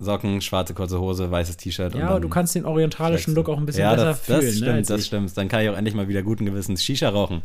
[0.00, 1.94] Socken, schwarze kurze Hose, weißes T-Shirt.
[1.94, 4.40] und Ja, aber du kannst den orientalischen Look auch ein bisschen ja, besser das, fühlen.
[4.42, 5.06] das stimmt, ne, das ich.
[5.06, 5.36] stimmt.
[5.36, 7.42] Dann kann ich auch endlich mal wieder guten Gewissens Shisha rauchen.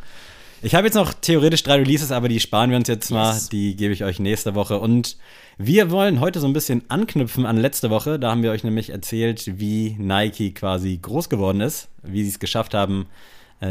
[0.62, 3.34] Ich habe jetzt noch theoretisch drei Releases, aber die sparen wir uns jetzt mal.
[3.34, 3.49] Yes.
[3.49, 4.79] Die gebe ich euch nächste Woche.
[4.79, 5.17] Und
[5.58, 8.17] wir wollen heute so ein bisschen anknüpfen an letzte Woche.
[8.17, 12.39] Da haben wir euch nämlich erzählt, wie Nike quasi groß geworden ist, wie sie es
[12.39, 13.08] geschafft haben,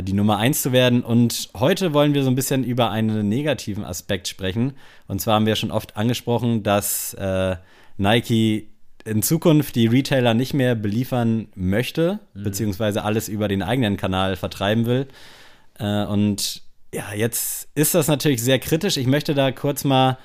[0.00, 1.02] die Nummer eins zu werden.
[1.02, 4.74] Und heute wollen wir so ein bisschen über einen negativen Aspekt sprechen.
[5.08, 7.56] Und zwar haben wir schon oft angesprochen, dass äh,
[7.98, 8.68] Nike
[9.04, 14.86] in Zukunft die Retailer nicht mehr beliefern möchte, beziehungsweise alles über den eigenen Kanal vertreiben
[14.86, 15.08] will.
[15.78, 16.62] Äh, und
[16.94, 18.96] ja, jetzt ist das natürlich sehr kritisch.
[18.96, 20.18] Ich möchte da kurz mal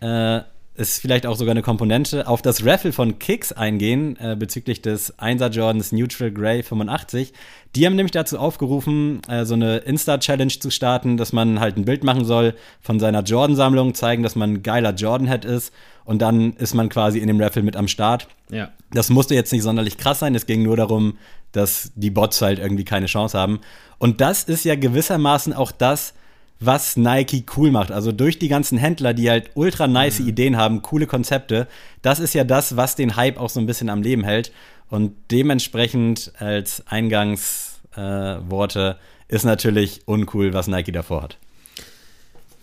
[0.00, 0.40] äh,
[0.76, 5.16] ist vielleicht auch sogar eine Komponente, auf das Raffle von Kicks eingehen, äh, bezüglich des
[5.18, 7.32] 1er Jordans Neutral Grey 85.
[7.76, 11.84] Die haben nämlich dazu aufgerufen, äh, so eine Insta-Challenge zu starten, dass man halt ein
[11.84, 15.72] Bild machen soll von seiner Jordan-Sammlung, zeigen, dass man ein geiler Jordan-Head ist
[16.04, 18.26] und dann ist man quasi in dem Raffle mit am Start.
[18.50, 18.70] Ja.
[18.92, 21.18] Das musste jetzt nicht sonderlich krass sein, es ging nur darum,
[21.52, 23.60] dass die Bots halt irgendwie keine Chance haben.
[23.98, 26.14] Und das ist ja gewissermaßen auch das,
[26.66, 27.90] was Nike cool macht.
[27.92, 30.28] Also durch die ganzen Händler, die halt ultra nice Mhm.
[30.28, 31.66] Ideen haben, coole Konzepte.
[32.02, 34.52] Das ist ja das, was den Hype auch so ein bisschen am Leben hält.
[34.90, 38.96] Und dementsprechend als Eingangsworte
[39.30, 41.38] äh, ist natürlich uncool, was Nike davor hat.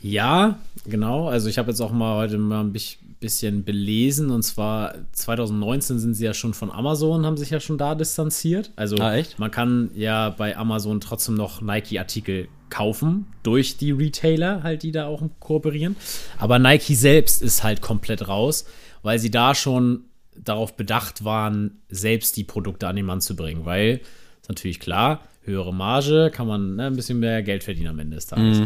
[0.01, 1.27] Ja, genau.
[1.27, 5.99] Also ich habe jetzt auch mal heute mal ein bich- bisschen belesen und zwar 2019
[5.99, 8.71] sind sie ja schon von Amazon, haben sich ja schon da distanziert.
[8.75, 14.83] Also Ah, man kann ja bei Amazon trotzdem noch Nike-Artikel kaufen durch die Retailer halt,
[14.83, 15.95] die da auch kooperieren.
[16.37, 18.65] Aber Nike selbst ist halt komplett raus,
[19.03, 20.05] weil sie da schon
[20.35, 24.01] darauf bedacht waren, selbst die Produkte an den Mann zu bringen, weil
[24.41, 28.15] ist natürlich klar, höhere Marge, kann man ne, ein bisschen mehr Geld verdienen am Ende
[28.15, 28.59] des Tages.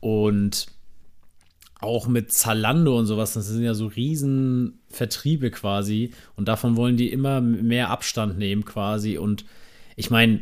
[0.00, 0.66] Und
[1.80, 6.96] auch mit Zalando und sowas, das sind ja so riesen Vertriebe quasi und davon wollen
[6.96, 9.44] die immer mehr Abstand nehmen quasi und
[9.96, 10.40] ich meine,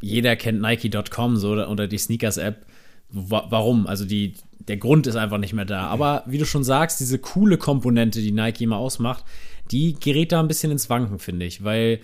[0.00, 2.66] jeder kennt Nike.com so oder, oder die Sneakers-App.
[3.10, 3.86] Wa warum?
[3.86, 5.86] Also die, der Grund ist einfach nicht mehr da.
[5.88, 9.24] Aber wie du schon sagst, diese coole Komponente, die Nike immer ausmacht,
[9.70, 11.64] die gerät da ein bisschen ins Wanken, finde ich.
[11.64, 12.00] Weil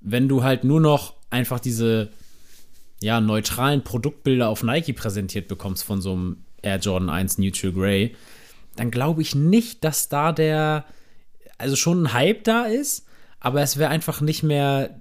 [0.00, 2.10] wenn du halt nur noch einfach diese
[3.00, 8.14] ja, neutralen Produktbilder auf Nike präsentiert bekommst von so einem Air Jordan 1 Neutral Grey,
[8.76, 10.84] dann glaube ich nicht, dass da der,
[11.58, 13.06] also schon ein Hype da ist,
[13.40, 14.98] aber es wäre einfach nicht mehr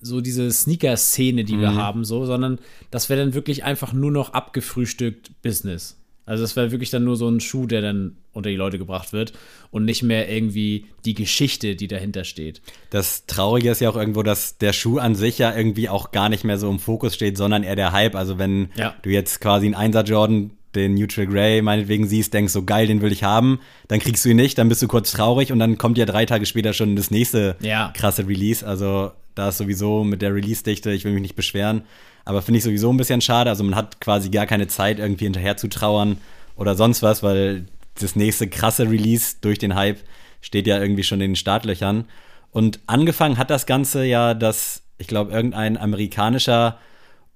[0.00, 2.58] so diese Sneaker-Szene, die wir haben, so, sondern
[2.90, 5.98] das wäre dann wirklich einfach nur noch abgefrühstückt Business.
[6.24, 9.12] Also es wäre wirklich dann nur so ein Schuh, der dann unter die Leute gebracht
[9.12, 9.32] wird
[9.70, 12.62] und nicht mehr irgendwie die Geschichte, die dahinter steht.
[12.90, 16.28] Das Traurige ist ja auch irgendwo, dass der Schuh an sich ja irgendwie auch gar
[16.28, 18.14] nicht mehr so im Fokus steht, sondern eher der Hype.
[18.14, 18.94] Also wenn Ja.
[19.02, 23.02] du jetzt quasi einen Einser Jordan, den Neutral Grey meinetwegen siehst, denkst so geil, den
[23.02, 25.78] will ich haben, dann kriegst du ihn nicht, dann bist du kurz traurig und dann
[25.78, 27.92] kommt ja drei Tage später schon das nächste Ja.
[27.94, 28.66] krasse Release.
[28.66, 31.82] Also da ist sowieso mit der Release-Dichte, ich will mich nicht beschweren,
[32.24, 33.50] aber finde ich sowieso ein bisschen schade.
[33.50, 36.16] Also man hat quasi gar keine Zeit, irgendwie hinterher zu trauern
[36.56, 37.66] oder sonst was, weil
[38.00, 39.98] das nächste krasse Release durch den Hype
[40.40, 42.06] steht ja irgendwie schon in den Startlöchern.
[42.50, 46.78] Und angefangen hat das Ganze ja, dass, ich glaube, irgendein amerikanischer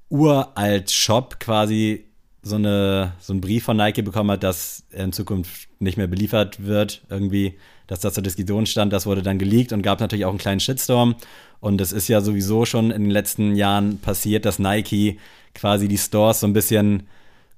[0.09, 2.05] uralt Shop quasi
[2.47, 6.07] so, eine, so einen Brief von Nike bekommen hat, dass er in Zukunft nicht mehr
[6.07, 7.55] beliefert wird, irgendwie,
[7.89, 8.93] dass das zur Diskussion stand.
[8.93, 11.17] Das wurde dann geleakt und gab natürlich auch einen kleinen Shitstorm.
[11.59, 15.19] Und es ist ja sowieso schon in den letzten Jahren passiert, dass Nike
[15.55, 17.09] quasi die Stores so ein bisschen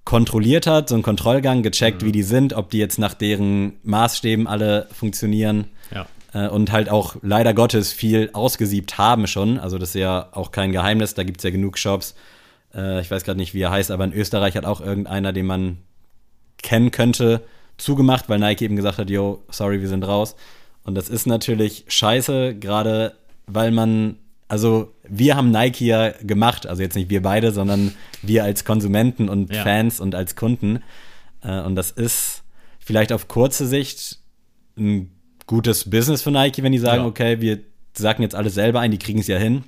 [0.05, 4.47] kontrolliert hat, so einen Kontrollgang, gecheckt, wie die sind, ob die jetzt nach deren Maßstäben
[4.47, 6.07] alle funktionieren Ja.
[6.33, 9.59] äh, und halt auch leider Gottes viel ausgesiebt haben schon.
[9.59, 12.15] Also das ist ja auch kein Geheimnis, da gibt es ja genug Shops.
[12.75, 15.47] Äh, ich weiß gerade nicht, wie er heißt, aber in Österreich hat auch irgendeiner, den
[15.47, 15.79] man
[16.63, 17.43] kennen könnte,
[17.77, 20.35] zugemacht, weil Nike eben gesagt hat, yo, sorry, wir sind raus.
[20.85, 23.15] Und das ist natürlich scheiße, gerade
[23.47, 24.17] weil man,
[24.49, 29.29] also wir haben Nike ja gemacht, also jetzt nicht wir beide, sondern wir als Konsumenten
[29.29, 29.63] und Ja.
[29.63, 30.83] Fans und als Kunden.
[31.43, 32.43] Äh, und das ist
[32.81, 34.19] vielleicht auf kurze Sicht
[34.77, 35.11] ein
[35.47, 37.09] gutes Business für Nike, wenn die sagen, Ja.
[37.09, 37.61] okay, wir
[37.95, 39.65] sagen jetzt alles selber ein, die kriegen es ja hin.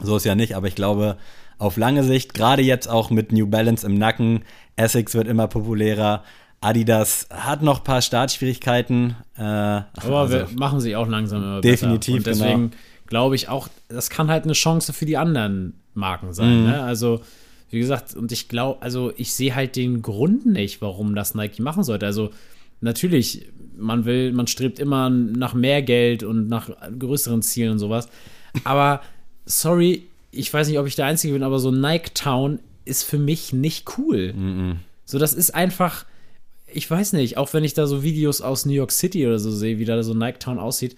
[0.00, 1.16] So ist ja nicht, aber ich glaube,
[1.62, 4.42] auf lange Sicht, gerade jetzt auch mit New Balance im Nacken,
[4.76, 6.24] Essex wird immer populärer,
[6.60, 9.16] Adidas hat noch ein paar Startschwierigkeiten.
[9.36, 12.30] Äh, Aber also, wir machen sie auch langsam immer Definitiv, besser.
[12.30, 12.82] Und deswegen genau.
[13.06, 16.60] glaube ich auch, das kann halt eine Chance für die anderen Marken sein.
[16.62, 16.66] Mhm.
[16.66, 16.82] Ne?
[16.82, 17.20] Also,
[17.70, 21.62] wie gesagt, und ich glaube, also ich sehe halt den Grund nicht, warum das Nike
[21.62, 22.06] machen sollte.
[22.06, 22.30] Also,
[22.80, 23.46] natürlich,
[23.76, 28.08] man will, man strebt immer nach mehr Geld und nach größeren Zielen und sowas.
[28.64, 29.00] Aber,
[29.46, 33.18] sorry, ich weiß nicht, ob ich der Einzige bin, aber so Nike Town ist für
[33.18, 34.76] mich nicht cool.
[35.04, 36.04] So, das ist einfach,
[36.66, 39.50] ich weiß nicht, auch wenn ich da so Videos aus New York City oder so
[39.50, 40.96] sehe, wie da so Nike Town aussieht,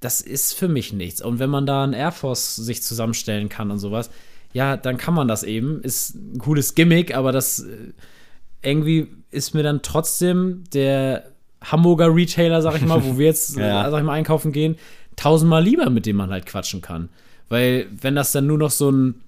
[0.00, 1.20] das ist für mich nichts.
[1.22, 4.10] Und wenn man da ein Air Force sich zusammenstellen kann und sowas,
[4.54, 5.82] ja, dann kann man das eben.
[5.82, 7.92] Ist ein cooles Gimmick, aber das äh,
[8.62, 11.24] irgendwie ist mir dann trotzdem der
[11.62, 13.90] Hamburger Retailer, sag ich mal, wo wir jetzt, Ja.
[13.90, 14.76] sag ich mal, einkaufen gehen,
[15.16, 17.10] tausendmal lieber, mit dem man halt quatschen kann.
[17.50, 19.20] Weil, wenn das dann nur noch so ein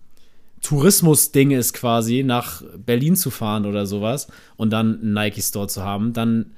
[0.63, 6.13] Tourismus-Ding ist, quasi nach Berlin zu fahren oder sowas und dann einen Nike-Store zu haben,
[6.13, 6.53] dann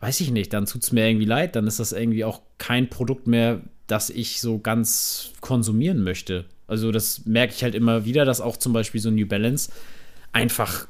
[0.00, 2.88] weiß ich nicht, dann tut es mir irgendwie leid, dann ist das irgendwie auch kein
[2.88, 6.44] Produkt mehr, das ich so ganz konsumieren möchte.
[6.68, 9.72] Also das merke ich halt immer wieder, dass auch zum Beispiel so New Balance
[10.30, 10.86] einfach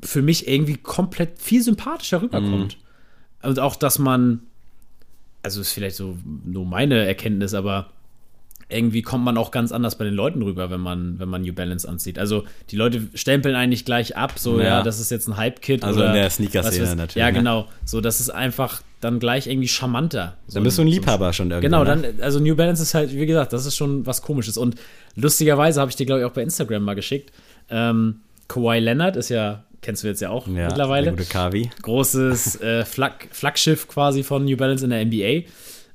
[0.00, 2.78] für mich irgendwie komplett viel sympathischer rüberkommt.
[3.42, 4.40] und auch, dass man,
[5.42, 7.90] also ist vielleicht so nur meine Erkenntnis, aber
[8.68, 11.52] irgendwie kommt man auch ganz anders bei den Leuten rüber, wenn man, wenn man New
[11.52, 12.18] Balance anzieht.
[12.18, 14.82] Also die Leute stempeln eigentlich gleich ab, so ja, Ja.
[14.82, 15.84] das ist jetzt ein Hype-Kit.
[15.84, 17.32] Also oder in der Sneaker-Szene natürlich, Ja, ne?
[17.34, 17.68] genau.
[17.84, 20.36] So, das ist einfach dann gleich irgendwie charmanter.
[20.48, 21.66] So Dann bist du ein so- Liebhaber schon irgendwie.
[21.66, 22.12] Genau, ne?
[22.14, 24.56] dann, also New Balance ist halt, wie gesagt, das ist schon was komisches.
[24.56, 24.74] Und
[25.14, 27.30] lustigerweise habe ich dir, glaube ich, auch bei Instagram mal geschickt.
[27.70, 31.10] Ähm, Kawhi Leonard ist ja, kennst du jetzt ja auch ja, mittlerweile.
[31.10, 31.70] Gute Kavi.
[31.82, 35.48] Großes äh, Flag Flaggschiff quasi von New Balance in der NBA.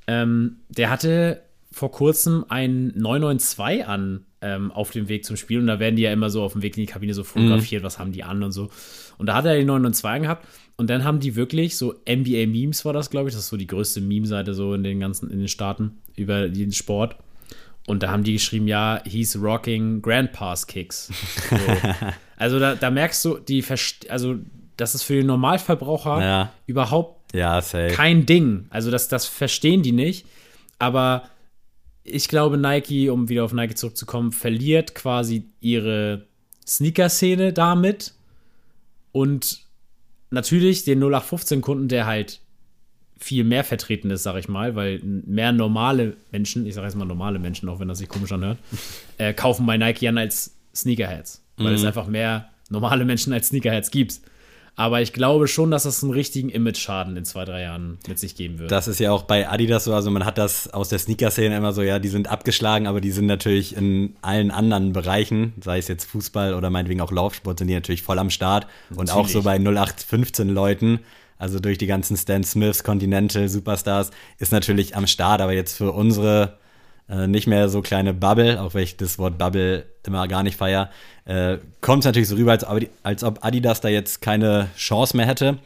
[0.08, 5.68] Ähm, der hatte vor kurzem ein 992 an ähm, auf dem Weg zum Spiel und
[5.68, 8.00] da werden die ja immer so auf dem Weg in die Kabine so fotografiert, was
[8.00, 8.70] haben die an und so.
[9.18, 12.84] Und da hat er die 992 gehabt und dann haben die wirklich so NBA Memes
[12.86, 15.40] war das, glaube ich, das ist so die größte Meme-Seite so in den ganzen in
[15.40, 17.16] den Staaten über den Sport.
[17.88, 21.10] Und da haben die geschrieben, ja, he's rocking Grandpa's Kicks.
[21.50, 21.56] So.
[22.38, 24.36] also da, da merkst du, die verst- also
[24.78, 26.54] das ist für den Normalverbraucher Ja.
[26.68, 28.66] überhaupt Ja, kein Ding.
[28.70, 30.26] Also das, das verstehen die nicht.
[30.80, 31.24] Aber
[32.04, 36.26] ich glaube, Nike, um wieder auf Nike zurückzukommen, verliert quasi ihre
[36.66, 38.14] Sneaker-Szene damit.
[39.12, 39.62] Und
[40.30, 42.40] natürlich den 0815-Kunden, der halt
[43.18, 47.06] viel mehr vertreten ist, sag ich mal, weil mehr normale Menschen, ich sage jetzt mal
[47.06, 48.58] normale Menschen, auch wenn das sich komisch anhört,
[49.18, 51.44] äh, kaufen bei Nike an als Sneakerheads.
[51.58, 54.22] Weil es einfach mehr normale Menschen als Sneakerheads gibt.
[54.76, 58.36] Aber ich glaube schon, dass das einen richtigen Image-Schaden in zwei, drei Jahren mit sich
[58.36, 58.72] geben wird.
[58.72, 61.74] Das ist ja auch bei Adidas so, also man hat das aus der Sneaker-Szene immer
[61.74, 65.88] so, ja, die sind abgeschlagen, aber die sind natürlich in allen anderen Bereichen, sei es
[65.88, 68.66] jetzt Fußball oder meinetwegen auch Laufsport, sind die natürlich voll am Start.
[68.96, 71.00] Und auch so bei 0815 Leuten,
[71.38, 75.92] also durch die ganzen Stan Smiths, Continental, Superstars, ist natürlich am Start, aber jetzt für
[75.92, 76.60] unsere
[77.10, 80.58] äh, nicht mehr so kleine Bubble, auch wenn ich das Wort Bubble immer gar nicht
[80.58, 80.90] feier,
[81.26, 85.16] äh, kommt es natürlich so rüber, als, ob- als ob Adidas da jetzt keine Chance
[85.18, 85.60] mehr hätte.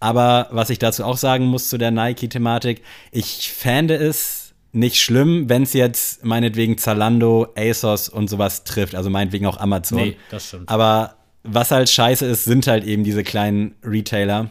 [0.00, 5.48] Aber was ich dazu auch sagen muss zu der Nike-Thematik, ich fände es nicht schlimm,
[5.48, 9.98] wenn es jetzt meinetwegen Zalando, ASOS und sowas trifft, also meinetwegen auch Amazon.
[9.98, 10.68] Nee, das stimmt.
[10.68, 14.50] Aber was halt scheiße ist, sind halt eben diese kleinen Retailer,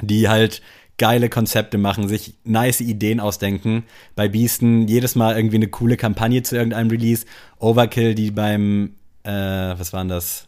[0.00, 0.62] die halt
[0.98, 3.84] geile Konzepte machen, sich nice Ideen ausdenken.
[4.14, 7.26] Bei Beasten jedes Mal irgendwie eine coole Kampagne zu irgendeinem Release.
[7.58, 10.46] Overkill, die beim, äh, was waren das?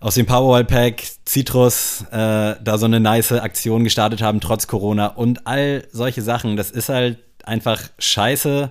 [0.00, 5.08] Aus dem Powerwall Pack, Citrus, äh, da so eine nice Aktion gestartet haben, trotz Corona
[5.08, 6.56] und all solche Sachen.
[6.56, 8.70] Das ist halt einfach scheiße.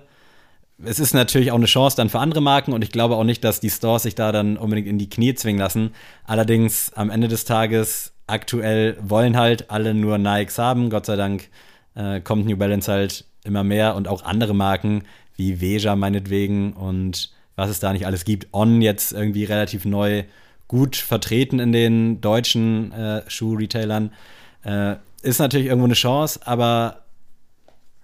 [0.86, 3.44] Es ist natürlich auch eine Chance dann für andere Marken und ich glaube auch nicht,
[3.44, 5.92] dass die Stores sich da dann unbedingt in die Knie zwingen lassen.
[6.24, 10.90] Allerdings am Ende des Tages aktuell wollen halt alle nur Nikes haben.
[10.90, 11.50] Gott sei Dank
[11.96, 15.04] äh, kommt New Balance halt immer mehr und auch andere Marken
[15.36, 18.48] wie Veja meinetwegen und was es da nicht alles gibt.
[18.54, 20.24] On jetzt irgendwie relativ neu
[20.68, 24.12] gut vertreten in den deutschen äh, Schuh-Retailern.
[24.64, 27.04] Äh, ist natürlich irgendwo eine Chance, aber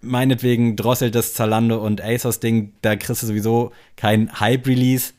[0.02, 5.14] meinetwegen drosselt das Zalando und ASOS-Ding, da kriegst du sowieso kein Hype-Release,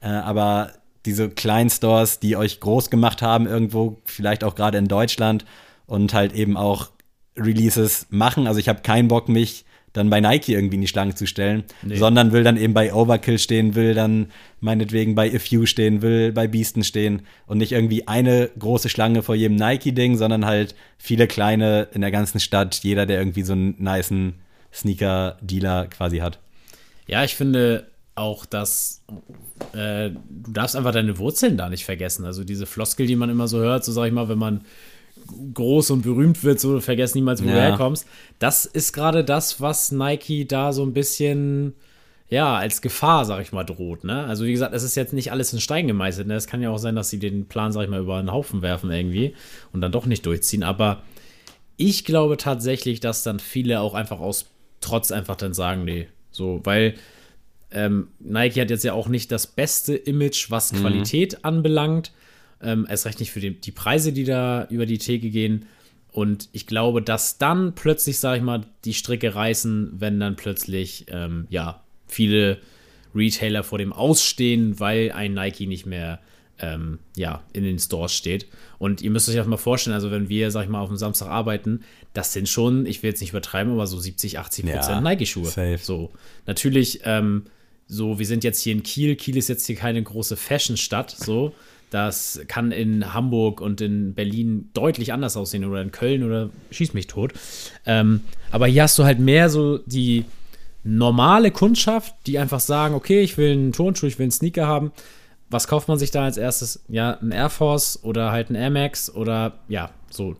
[0.00, 0.72] äh, aber
[1.06, 5.44] diese kleinen Stores, die euch groß gemacht haben, irgendwo, vielleicht auch gerade in Deutschland
[5.86, 6.90] und halt eben auch
[7.36, 8.46] Releases machen.
[8.46, 11.64] Also ich habe keinen Bock, mich dann bei Nike irgendwie in die Schlange zu stellen,
[11.84, 16.30] sondern will dann eben bei Overkill stehen, will dann meinetwegen bei A Few stehen, will
[16.32, 21.26] bei Beasten stehen und nicht irgendwie eine große Schlange vor jedem Nike-Ding, sondern halt viele
[21.26, 24.34] kleine in der ganzen Stadt, jeder, der irgendwie so einen nicen
[24.72, 26.38] Sneaker-Dealer quasi hat.
[27.08, 29.02] Ja, ich finde auch, dass
[29.72, 32.24] äh, du darfst einfach deine Wurzeln da nicht vergessen.
[32.24, 34.62] Also diese Floskel, die man immer so hört, so sag ich mal, wenn man
[35.54, 37.60] groß und berühmt wird, so vergessen niemals, wo du Ja.
[37.60, 38.06] herkommst.
[38.38, 41.74] Das ist gerade das, was Nike da so ein bisschen
[42.28, 44.04] ja, als Gefahr, sag ich mal, droht.
[44.04, 44.24] Ne?
[44.24, 46.28] Also wie gesagt, es ist jetzt nicht alles in Stein gemeißelt.
[46.28, 46.34] Ne?
[46.34, 48.62] Es kann ja auch sein, dass sie den Plan, sag ich mal, über einen Haufen
[48.62, 49.34] werfen irgendwie
[49.72, 50.62] und dann doch nicht durchziehen.
[50.62, 51.02] Aber
[51.76, 54.46] ich glaube tatsächlich, dass dann viele auch einfach aus
[54.80, 56.94] Trotz einfach dann sagen, nee, so, weil
[57.72, 62.12] ähm, Nike hat jetzt ja auch nicht das beste Image, was Qualität anbelangt.
[62.62, 65.66] Ähm, erst recht nicht für die, die Preise, die da über die Theke gehen.
[66.12, 71.06] Und ich glaube, dass dann plötzlich, sag ich mal, die Stricke reißen, wenn dann plötzlich,
[71.08, 72.58] ähm, ja, viele
[73.14, 76.20] Retailer vor dem Ausstehen, weil ein Nike nicht mehr,
[76.58, 78.46] ähm, ja, in den Stores steht.
[78.78, 80.96] Und ihr müsst euch das mal vorstellen, also wenn wir, sag ich mal, auf dem
[80.96, 84.88] Samstag arbeiten, das sind schon, ich will jetzt nicht übertreiben, aber so 70, 80 Prozent
[84.88, 85.46] Ja, Nike-Schuhe.
[85.78, 86.10] So,
[86.46, 87.44] natürlich, ähm,
[87.90, 89.16] so, wir sind jetzt hier in Kiel.
[89.16, 91.52] Kiel ist jetzt hier keine große Fashion-Stadt, so.
[91.90, 96.94] Das kann in Hamburg und in Berlin deutlich anders aussehen oder in Köln oder schieß
[96.94, 97.32] mich tot.
[97.84, 98.20] Ähm,
[98.52, 100.24] aber hier hast du halt mehr so die
[100.84, 104.92] normale Kundschaft, die einfach sagen, okay, ich will einen Turnschuh, ich will einen Sneaker haben.
[105.50, 106.84] Was kauft man sich da als erstes?
[106.88, 110.36] Ja, ein Air Force oder halt ein Air Max oder ja, so.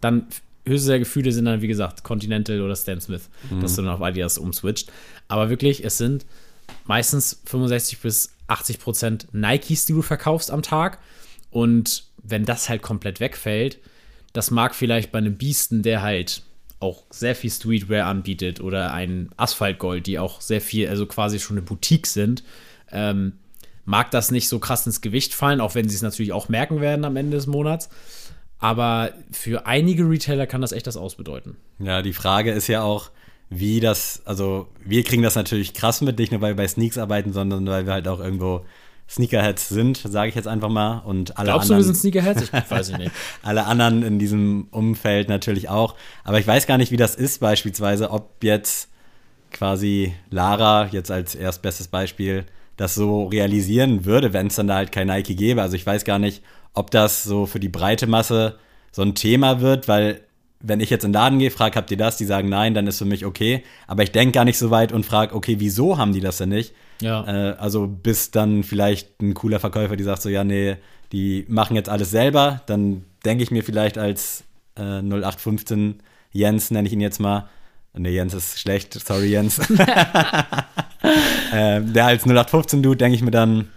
[0.00, 0.28] Dann
[0.64, 3.28] höchste der Gefühle sind dann, wie gesagt, Continental oder Stan Smith,
[3.60, 4.92] dass du dann auf Adidas umswitcht.
[5.26, 6.24] Aber wirklich, es sind
[6.84, 10.98] meistens 65 bis 80 Prozent Nikes, die du verkaufst am Tag.
[11.50, 13.78] Und wenn das halt komplett wegfällt,
[14.32, 16.42] das mag vielleicht bei einem Biesten, der halt
[16.80, 21.56] auch sehr viel Streetwear anbietet oder ein Asphaltgold, die auch sehr viel, also quasi schon
[21.56, 22.42] eine Boutique sind,
[22.90, 23.34] ähm,
[23.84, 26.80] mag das nicht so krass ins Gewicht fallen, auch wenn sie es natürlich auch merken
[26.80, 27.88] werden am Ende des Monats.
[28.58, 31.56] Aber für einige Retailer kann das echt das ausbedeuten.
[31.78, 33.10] Ja, die Frage ist ja auch,
[33.58, 36.98] wie das, also wir kriegen das natürlich krass mit, nicht nur weil wir bei Sneaks
[36.98, 38.64] arbeiten, sondern weil wir halt auch irgendwo
[39.08, 40.98] Sneakerheads sind, sage ich jetzt einfach mal.
[41.00, 42.42] Und alle Glaubst du, anderen, wir sind Sneakerheads?
[42.42, 43.12] Ich weiß ich nicht.
[43.42, 45.94] alle anderen in diesem Umfeld natürlich auch.
[46.24, 48.88] Aber ich weiß gar nicht, wie das ist beispielsweise, ob jetzt
[49.52, 54.90] quasi Lara, jetzt als erstbestes Beispiel, das so realisieren würde, wenn es dann da halt
[54.90, 55.62] kein Nike gäbe.
[55.62, 58.58] Also ich weiß gar nicht, ob das so für die breite Masse
[58.90, 60.22] so ein Thema wird, weil
[60.66, 62.16] wenn ich jetzt in den Laden gehe, frage, habt ihr das?
[62.16, 63.62] Die sagen nein, dann ist für mich okay.
[63.86, 66.48] Aber ich denke gar nicht so weit und frage, okay, wieso haben die das denn
[66.48, 66.74] nicht?
[67.00, 67.24] Ja.
[67.26, 70.76] Äh, also bis dann vielleicht ein cooler Verkäufer, die sagt so, ja, nee,
[71.12, 72.62] die machen jetzt alles selber.
[72.66, 74.44] Dann denke ich mir vielleicht als
[74.76, 76.00] äh, 0815
[76.32, 77.48] Jens, nenne ich ihn jetzt mal.
[77.96, 79.58] Nee, Jens ist schlecht, sorry Jens.
[81.52, 83.68] äh, der als 0815-Dude denke ich mir dann,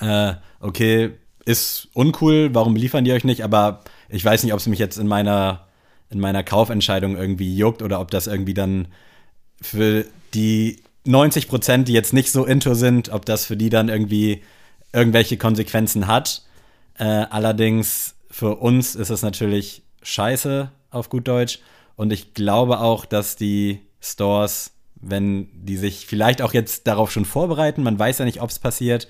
[0.00, 1.12] äh, okay,
[1.44, 3.42] ist uncool, warum liefern die euch nicht?
[3.42, 5.66] Aber ich weiß nicht, ob es mich jetzt in meiner,
[6.10, 8.88] in meiner Kaufentscheidung irgendwie juckt oder ob das irgendwie dann
[9.62, 13.88] für die 90 Prozent, die jetzt nicht so into sind, ob das für die dann
[13.88, 14.42] irgendwie
[14.92, 16.42] irgendwelche Konsequenzen hat.
[16.98, 21.60] Äh, allerdings für uns ist es natürlich scheiße auf gut Deutsch.
[21.96, 27.24] Und ich glaube auch, dass die Stores, wenn die sich vielleicht auch jetzt darauf schon
[27.24, 29.08] vorbereiten, man weiß ja nicht, ob es passiert.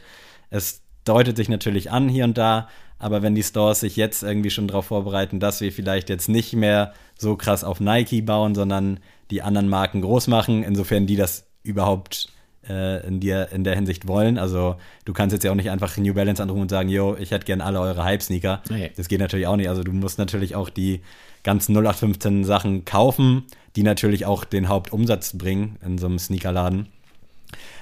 [0.51, 2.69] Es deutet sich natürlich an hier und da,
[3.01, 6.53] aber wenn die Stores sich jetzt irgendwie schon darauf vorbereiten, dass wir vielleicht jetzt nicht
[6.53, 11.47] mehr so krass auf Nike bauen, sondern die anderen Marken groß machen, insofern die das
[11.63, 12.29] überhaupt
[12.69, 14.39] äh, in, dir, in der Hinsicht wollen.
[14.39, 17.31] Also du kannst jetzt ja auch nicht einfach New Balance anrufen und sagen, yo, ich
[17.31, 18.63] hätte gern alle eure Hype-Sneaker.
[18.69, 18.91] Nee.
[18.97, 19.71] Das geht natürlich auch nicht.
[19.71, 21.01] Also du musst natürlich auch die
[21.43, 23.45] ganzen 0815 Sachen kaufen,
[23.77, 26.89] die natürlich auch den Hauptumsatz bringen in so einem Sneakerladen.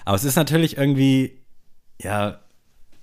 [0.05, 1.39] Aber es ist natürlich irgendwie,
[2.01, 2.39] ja,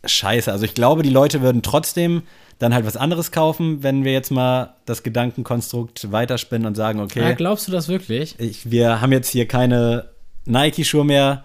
[0.05, 0.51] scheiße.
[0.51, 2.23] Also ich glaube, die Leute würden trotzdem
[2.59, 7.21] dann halt was anderes kaufen, wenn wir jetzt mal das Gedankenkonstrukt weiterspinnen und sagen, okay,
[7.21, 8.39] Ja, glaubst du das wirklich?
[8.39, 10.09] ich, wir haben jetzt hier keine
[10.45, 11.43] Nike-Schuhe mehr.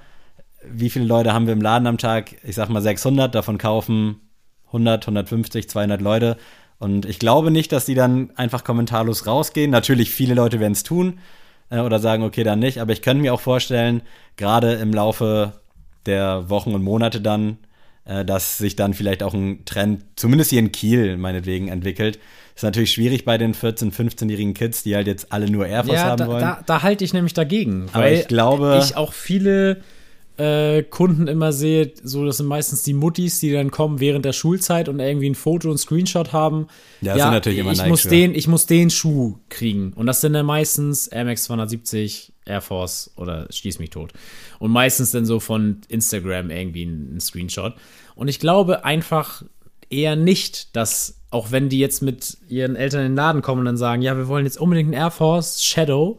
[0.64, 2.36] Wie viele Leute haben wir im Laden am Tag?
[2.44, 4.20] Ich sag mal 600, davon kaufen
[4.66, 6.36] 100, 150, 200 Leute.
[6.78, 9.70] Und ich glaube nicht, dass die dann einfach kommentarlos rausgehen.
[9.70, 11.18] Natürlich, viele Leute werden es tun
[11.70, 12.80] äh, oder sagen, okay, dann nicht.
[12.80, 14.02] Aber ich könnte mir auch vorstellen,
[14.36, 15.60] gerade im Laufe
[16.06, 17.58] der Wochen und Monate dann,
[18.04, 22.18] dass sich dann vielleicht auch ein Trend, zumindest hier in Kiel meinetwegen, entwickelt.
[22.56, 25.96] Ist natürlich schwierig bei den 14-, 15-jährigen Kids, die halt jetzt alle nur Air Force
[25.96, 26.40] Ja, haben da, wollen.
[26.40, 27.86] da, da halte ich nämlich dagegen.
[27.92, 29.80] Aber weil ich glaube- Ich auch viele
[30.36, 34.32] äh, Kunden immer sehe, so das sind meistens die Muttis, die dann kommen während der
[34.32, 36.66] Schulzeit und irgendwie ein Foto und Screenshot haben.
[37.02, 39.92] Ja, das sind natürlich immer ich muss den, ich muss den Schuh kriegen.
[39.94, 44.12] Und das sind dann meistens Air Max 270, Air Force oder Stieß mich tot.
[44.58, 47.74] Und meistens dann so von Instagram irgendwie ein, ein Screenshot.
[48.14, 49.42] Und ich glaube einfach
[49.88, 53.66] eher nicht, dass, auch wenn die jetzt mit ihren Eltern in den Laden kommen und
[53.66, 56.18] dann sagen, ja, wir wollen jetzt unbedingt einen Air Force Shadow,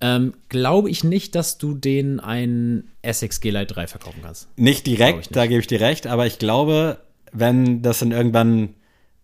[0.00, 4.48] ähm, glaube ich nicht, dass du denen einen Essex G-Lite 3 verkaufen kannst.
[4.56, 5.36] Nicht direkt, ich nicht.
[5.36, 6.98] da gebe ich dir recht, aber ich glaube,
[7.32, 8.74] wenn das dann irgendwann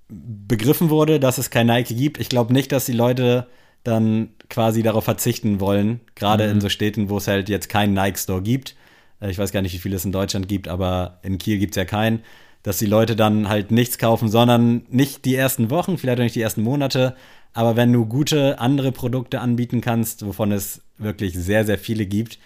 [0.09, 3.47] begriffen wurde, dass es kein Nike gibt, ich glaube nicht, dass die Leute
[3.89, 6.53] dann quasi darauf verzichten wollen, gerade Mhm.
[6.53, 8.77] in so Städten, wo es halt jetzt keinen Nike-Store gibt.
[9.21, 11.73] Äh, Ich weiß gar nicht, wie viel es in Deutschland gibt, aber in Kiel gibt
[11.73, 12.21] es ja keinen,
[12.63, 16.37] dass die Leute dann halt nichts kaufen, sondern nicht die ersten Wochen, vielleicht auch nicht
[16.37, 17.15] die ersten Monate,
[17.53, 22.39] aber wenn du gute andere Produkte anbieten kannst, wovon es wirklich sehr, sehr viele gibt,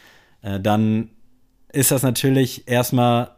[0.43, 1.11] äh, dann
[1.73, 3.31] ist das natürlich erstmal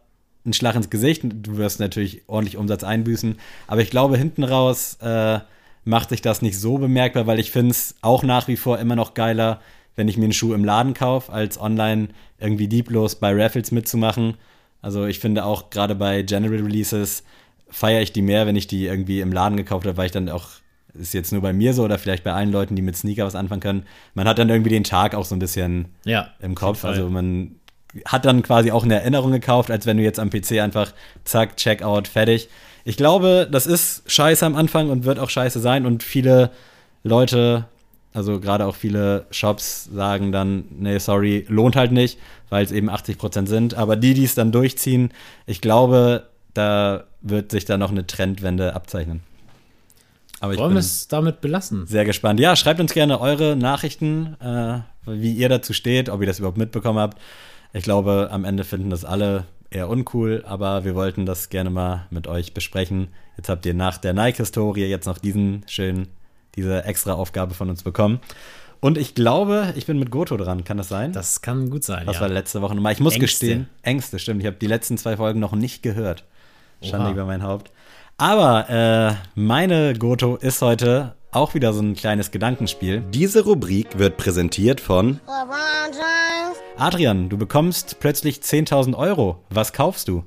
[0.47, 1.23] ein Schlag ins Gesicht.
[1.25, 3.37] Du wirst natürlich ordentlich Umsatz einbüßen.
[3.67, 5.38] Aber ich glaube, hinten raus äh,
[5.85, 8.97] macht sich das nicht so bemerkbar, weil ich finde es auch nach wie vor immer
[8.97, 9.61] noch geiler,
[9.97, 14.35] wenn ich mir einen Schuh im Laden kaufe, als online irgendwie dieblos bei Raffles mitzumachen.
[14.83, 17.23] Also ich finde auch gerade bei General Releases
[17.68, 20.29] feiere ich die mehr, wenn ich die irgendwie im Laden gekauft habe, weil ich dann
[20.29, 20.49] auch,
[20.94, 23.35] ist jetzt nur bei mir so oder vielleicht bei allen Leuten, die mit Sneaker was
[23.35, 26.31] anfangen können, man hat dann irgendwie den Tag auch so ein bisschen Ja.
[26.40, 26.85] im Kopf.
[26.85, 27.57] Also man
[28.05, 30.92] hat dann quasi auch eine Erinnerung gekauft, als wenn du jetzt am PC einfach
[31.25, 32.48] zack, Checkout, fertig.
[32.85, 36.51] Ich glaube, das ist scheiße am Anfang und wird auch scheiße sein und viele
[37.03, 37.65] Leute,
[38.13, 42.19] also gerade auch viele Shops sagen dann, nee, sorry, lohnt halt nicht,
[42.51, 43.75] weil es eben 80% sind.
[43.75, 45.11] Aber die, die es dann durchziehen,
[45.47, 49.21] ich glaube, da wird sich dann noch eine Trendwende abzeichnen.
[50.41, 51.87] Aber ich Wollen wir es damit belassen?
[51.87, 52.39] sehr gespannt.
[52.39, 56.59] Ja, schreibt uns gerne eure Nachrichten, äh, wie ihr dazu steht, ob ihr das überhaupt
[56.59, 57.19] mitbekommen habt.
[57.73, 62.06] Ich glaube, am Ende finden das alle eher uncool, aber wir wollten das gerne mal
[62.10, 63.08] mit euch besprechen.
[63.37, 66.08] Jetzt habt ihr nach der Nike-Historie jetzt noch diesen schönen,
[66.54, 68.20] diese extra Aufgabe von uns bekommen.
[68.81, 71.12] Und ich glaube, ich bin mit Goto dran, kann das sein?
[71.12, 72.06] Das kann gut sein.
[72.06, 72.22] Das ja.
[72.22, 72.92] war letzte Woche nochmal.
[72.92, 73.25] Ich muss Ängste.
[73.25, 74.40] gestehen, Ängste, stimmt.
[74.40, 76.25] Ich habe die letzten zwei Folgen noch nicht gehört.
[76.83, 77.12] Schande Oha.
[77.12, 77.72] über mein Haupt.
[78.18, 83.03] Aber äh, meine Goto ist heute auch wieder so ein kleines Gedankenspiel.
[83.13, 85.21] Diese Rubrik wird präsentiert von.
[86.77, 89.39] Adrian, du bekommst plötzlich 10.000 Euro.
[89.51, 90.25] Was kaufst du?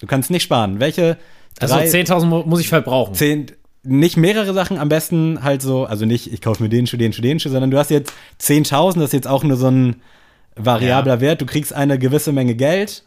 [0.00, 0.80] Du kannst nicht sparen.
[0.80, 1.16] Welche
[1.60, 3.14] Also drei, 10.000 mu- muss ich verbrauchen.
[3.14, 3.46] zehn,
[3.82, 7.12] nicht mehrere Sachen, am besten halt so, also nicht, ich kaufe mir den Schuh, den
[7.12, 9.96] Schuh, den Schuh, sondern du hast jetzt 10.000, das ist jetzt auch nur so ein
[10.56, 11.20] variabler Ja.
[11.20, 11.40] Wert.
[11.40, 13.04] Du kriegst eine gewisse Menge Geld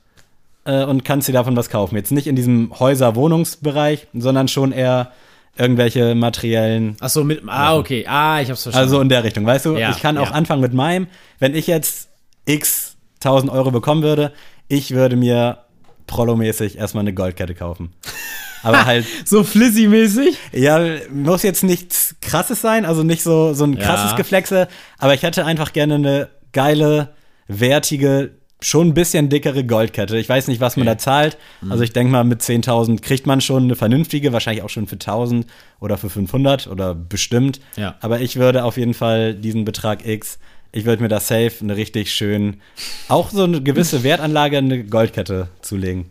[0.66, 1.96] äh, und kannst dir davon was kaufen.
[1.96, 5.12] Jetzt nicht in diesem Häuser-Wohnungsbereich, sondern schon eher
[5.58, 7.42] irgendwelche materiellen Ach so, mit.
[7.48, 8.06] Ah, okay.
[8.08, 8.84] Ah, ich hab's verstanden.
[8.88, 9.78] also in der Richtung, weißt du?
[9.78, 10.36] Ja, ich kann auch ja.
[10.36, 11.08] anfangen mit meinem.
[11.40, 12.10] Wenn ich jetzt
[12.46, 14.32] x 1000 Euro bekommen würde,
[14.68, 15.60] ich würde mir
[16.08, 17.94] Prollo-mäßig erstmal eine Goldkette kaufen.
[18.64, 20.38] Aber halt, so Flizzy-mäßig?
[20.54, 20.80] ja,
[21.12, 23.84] muss jetzt nichts krasses sein, also nicht so, so ein Ja.
[23.84, 24.68] krasses Geflexe,
[25.00, 27.16] aber ich hätte einfach gerne eine geile,
[27.48, 30.18] wertige, schon ein bisschen dickere Goldkette.
[30.18, 30.96] Ich weiß nicht, was man Okay.
[30.96, 31.38] da zahlt.
[31.62, 31.72] Mhm.
[31.72, 34.98] Also ich denke mal, mit 10.000 kriegt man schon eine vernünftige, wahrscheinlich auch schon für
[34.98, 35.46] 1.000
[35.80, 37.60] oder für 500 oder bestimmt.
[37.76, 37.96] Ja.
[38.02, 40.38] Aber ich würde auf jeden Fall diesen Betrag X,
[40.72, 42.62] ich würde mir da safe eine richtig schön,
[43.10, 46.06] auch so eine gewisse Wertanlage, eine Goldkette zulegen.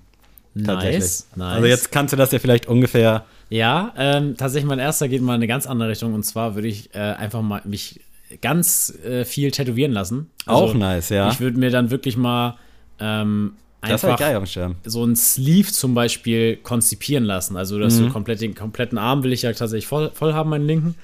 [0.64, 1.00] Tatsächlich.
[1.00, 1.54] Nice, nice.
[1.54, 5.32] Also jetzt kannst du das ja vielleicht ungefähr Ja, ähm, tatsächlich mein erster geht mal
[5.34, 8.00] in eine ganz andere Richtung und zwar würde ich äh, einfach mal mich
[8.42, 10.30] ganz äh, viel tätowieren lassen.
[10.46, 11.30] Also, Auch nice, ja.
[11.30, 12.56] Ich würde mir dann wirklich mal
[12.98, 14.40] ähm, einfach geil
[14.84, 17.56] so ein Sleeve zum Beispiel konzipieren lassen.
[17.56, 18.06] Also das Mhm.
[18.06, 20.94] so komplett den kompletten Arm will ich ja tatsächlich voll, voll haben, meinen linken.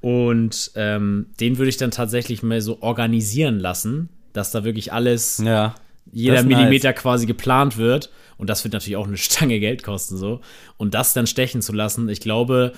[0.00, 5.38] Und ähm, den würde ich dann tatsächlich mal so organisieren lassen, dass da wirklich alles
[5.44, 5.74] Ja.
[6.12, 8.10] jeder Millimeter quasi geplant wird.
[8.36, 10.40] Und das wird natürlich auch eine Stange Geld kosten, so.
[10.76, 12.72] Und das dann stechen zu lassen, ich glaube,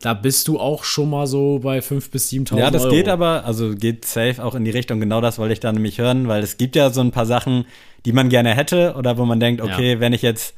[0.00, 2.92] da bist du auch schon mal so bei 5.000 bis 7.000 Ja, das Euro.
[2.94, 5.00] geht aber, also geht safe auch in die Richtung.
[5.00, 7.64] Genau das wollte ich da nämlich hören, weil es gibt ja so ein paar Sachen,
[8.04, 10.00] die man gerne hätte oder wo man denkt, okay, Ja.
[10.00, 10.54] wenn ich jetzt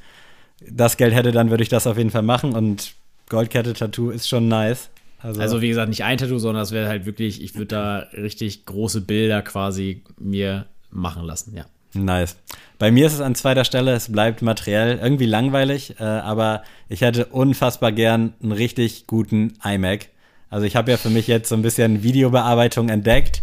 [0.68, 2.94] das Geld hätte, dann würde ich das auf jeden Fall machen und
[3.28, 4.90] Goldkette-Tattoo ist schon nice.
[5.20, 7.98] Also, Also, wie gesagt, nicht ein Tattoo, sondern das wäre halt wirklich, ich würde da
[8.16, 11.66] richtig große Bilder quasi mir machen lassen, ja.
[12.04, 12.36] Nice.
[12.78, 17.00] Bei mir ist es an zweiter Stelle, es bleibt materiell irgendwie langweilig, äh, aber ich
[17.00, 20.08] hätte unfassbar gern einen richtig guten iMac.
[20.50, 23.42] Also ich habe ja für mich jetzt so ein bisschen Videobearbeitung entdeckt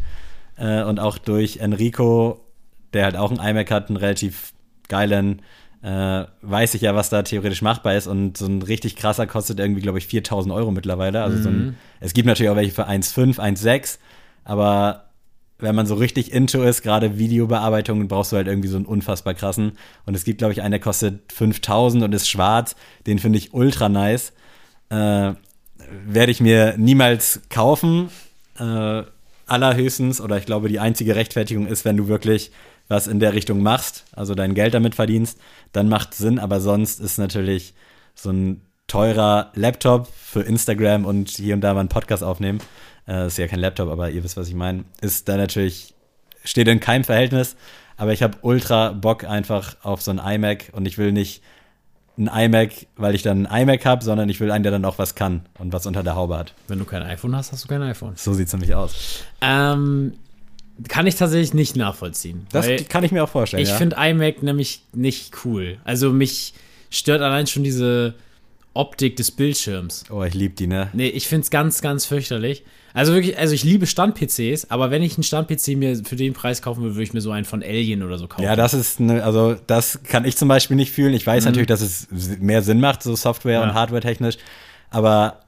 [0.58, 2.46] äh, und auch durch Enrico,
[2.94, 4.54] der halt auch einen iMac hat, einen relativ
[4.88, 5.42] geilen,
[5.82, 9.60] äh, weiß ich ja, was da theoretisch machbar ist und so ein richtig krasser kostet
[9.60, 11.24] irgendwie, glaube ich, 4000 Euro mittlerweile.
[11.24, 13.98] Also so ein, es gibt natürlich auch welche für 1,5, 1,6,
[14.46, 15.06] aber
[15.64, 19.34] wenn man so richtig into ist, gerade Videobearbeitung, brauchst du halt irgendwie so einen unfassbar
[19.34, 19.78] krassen.
[20.06, 22.76] Und es gibt, glaube ich, einen, der kostet 5000 und ist schwarz.
[23.08, 24.34] Den finde ich ultra nice.
[24.90, 25.34] Äh,
[26.06, 28.10] werde ich mir niemals kaufen.
[28.60, 29.04] Äh,
[29.46, 32.52] allerhöchstens, oder ich glaube, die einzige Rechtfertigung ist, wenn du wirklich
[32.90, 35.40] was in der Richtung machst, also dein Geld damit verdienst,
[35.72, 37.74] dann macht Sinn, aber sonst ist natürlich
[38.16, 42.60] so ein teurer Laptop für Instagram und hier und da mal einen Podcast aufnehmen,
[43.08, 45.94] äh, ist ja kein Laptop, aber ihr wisst, was ich meine, ist da natürlich,
[46.44, 47.56] steht in keinem Verhältnis,
[47.98, 51.42] aber ich habe ultra Bock einfach auf so ein iMac und ich will nicht
[52.18, 55.00] ein iMac, weil ich dann ein iMac habe, sondern ich will einen, der dann auch
[55.00, 56.54] was kann und was unter der Haube hat.
[56.68, 58.14] Wenn du kein iPhone hast, hast du kein iPhone.
[58.16, 59.24] So sieht's nämlich aus.
[59.42, 60.14] Ähm,
[60.88, 62.48] kann ich tatsächlich nicht nachvollziehen.
[62.52, 63.64] Das kann ich mir auch vorstellen.
[63.64, 63.78] ich ja.
[63.78, 65.78] finde iMac nämlich nicht cool.
[65.84, 66.54] Also mich
[66.90, 68.16] stört allein schon diese
[68.74, 70.06] Optik des Bildschirms.
[70.10, 70.90] Oh, ich liebe die, ne?
[70.94, 72.64] Nee, ich finde es ganz, ganz fürchterlich.
[72.96, 76.62] Also wirklich, also ich liebe Stand-PCs, aber wenn ich einen Stand-PC mir für den Preis
[76.62, 78.44] kaufen würde, würde ich mir so einen von Alien oder so kaufen.
[78.44, 81.14] Ja, das ist ne, also das kann ich zum Beispiel nicht fühlen.
[81.14, 82.08] Ich weiß natürlich, dass es
[82.40, 83.64] mehr Sinn macht, so Software Mhm.
[83.64, 83.70] Ja.
[83.70, 84.38] und Hardware technisch,
[84.92, 85.40] aber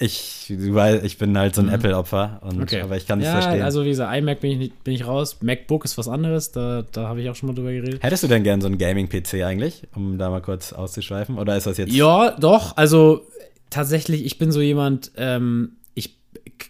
[0.00, 2.62] ich, weißt, ich bin halt so ein Apple-Opfer und Mhm.
[2.62, 2.80] Okay.
[2.82, 3.62] aber ich kann nicht ja, verstehen.
[3.62, 5.38] also wie gesagt, iMac bin ich, nicht, bin ich raus.
[5.42, 8.02] MacBook ist was anderes, da, da habe ich auch schon mal drüber geredet.
[8.02, 11.36] Hättest du denn gern so einen Gaming-PC eigentlich, um da mal kurz auszuschweifen?
[11.38, 11.92] Oder ist das jetzt?
[11.92, 12.76] Ja, doch.
[12.76, 13.26] Also
[13.70, 16.16] tatsächlich, ich bin so jemand, ähm, ich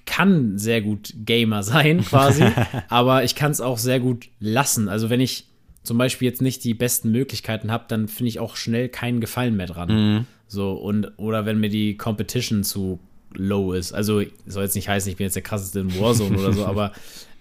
[0.07, 2.45] kann sehr gut Gamer sein, quasi,
[2.89, 4.89] aber ich kann es auch sehr gut lassen.
[4.89, 5.45] Also wenn ich
[5.83, 9.57] zum Beispiel jetzt nicht die besten Möglichkeiten habe, dann finde ich auch schnell keinen Gefallen
[9.57, 10.27] mehr dran.
[10.49, 12.99] So, und, oder wenn mir die Competition zu
[13.35, 13.93] low ist.
[13.93, 16.93] Also, soll jetzt nicht heißen, ich bin jetzt der krasseste in Warzone oder so, aber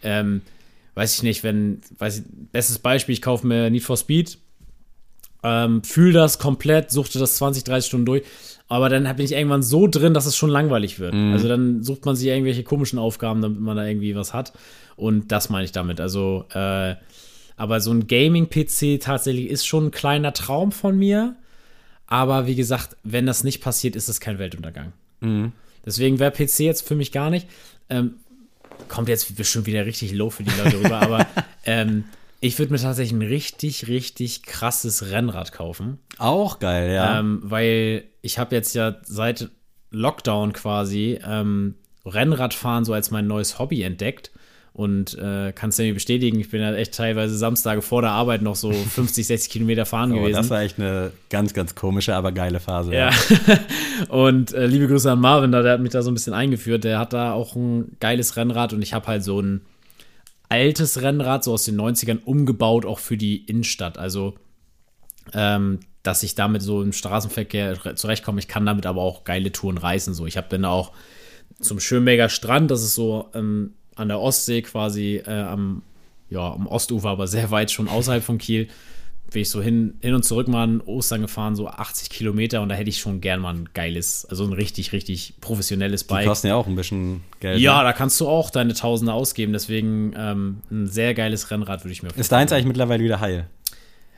[0.04, 0.42] ähm,
[0.96, 4.38] weiß ich nicht, wenn, weiß ich, bestes Beispiel, ich kaufe mir Need for Speed,
[5.44, 8.24] ähm, fühl das komplett, suchte das 20, 30 Stunden durch.
[8.68, 11.14] Aber dann bin ich irgendwann so drin, dass es schon langweilig wird.
[11.32, 14.52] Also dann sucht man sich irgendwelche komischen Aufgaben, damit man da irgendwie was hat.
[14.98, 16.02] Und das meine ich damit.
[16.02, 16.96] Also, äh,
[17.56, 21.36] aber so ein Gaming-PC tatsächlich ist schon ein kleiner Traum von mir.
[22.08, 24.94] Aber wie gesagt, wenn das nicht passiert, ist es kein Weltuntergang.
[25.86, 27.48] Deswegen wäre PC jetzt für mich gar nicht.
[27.90, 28.16] Ähm,
[28.88, 31.28] kommt jetzt bestimmt wieder richtig low für die Leute rüber, aber
[31.66, 32.06] ähm,
[32.40, 36.00] ich würde mir tatsächlich ein richtig, richtig krasses Rennrad kaufen.
[36.18, 37.20] Auch geil, ja.
[37.20, 39.50] Ähm, weil ich habe jetzt ja seit
[39.92, 44.32] Lockdown quasi ähm, Rennradfahren so als mein neues Hobby entdeckt.
[44.78, 48.44] Und äh, kannst du mir bestätigen, ich bin ja echt teilweise Samstage vor der Arbeit
[48.44, 50.38] noch so 50, 60 Kilometer fahren oh, gewesen.
[50.38, 52.94] das war echt eine ganz, ganz komische, aber geile Phase.
[52.94, 53.10] Ja.
[54.10, 56.84] und äh, liebe Grüße an Marvin, da, der hat mich da so ein bisschen eingeführt.
[56.84, 59.62] Der hat da auch ein geiles Rennrad und ich habe halt so ein
[60.48, 63.98] altes Rennrad, so aus den 90ern, umgebaut, auch für die Innenstadt.
[63.98, 64.36] Also,
[65.34, 68.38] ähm, dass ich damit so im Straßenverkehr zurechtkomme.
[68.38, 70.14] Ich kann damit aber auch geile Touren reißen.
[70.14, 70.92] So, ich habe dann auch
[71.60, 75.82] zum Schönberger Strand, das ist so ähm, an der Ostsee quasi äh, am,
[76.30, 78.68] ja, am Ostufer, aber sehr weit schon außerhalb von Kiel
[79.32, 82.70] bin ich so hin, hin und zurück mal in Ostern gefahren, so 80 Kilometer und
[82.70, 86.28] da hätte ich schon gern mal ein geiles, also ein richtig, richtig professionelles Die Bike.
[86.28, 87.60] kosten ja auch ein bisschen Geld.
[87.60, 87.84] Ja, ne?
[87.84, 92.04] da kannst du auch deine Tausende ausgeben, deswegen ähm, ein sehr geiles Rennrad würde ich
[92.04, 93.48] mir Ist deins eigentlich mittlerweile wieder heil?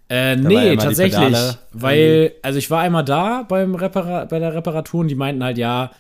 [0.10, 1.38] Äh, nee, die tatsächlich.
[1.72, 5.58] Weil, also ich war einmal da beim Repara bei der Reparatur und die meinten halt,
[5.58, 5.92] ja,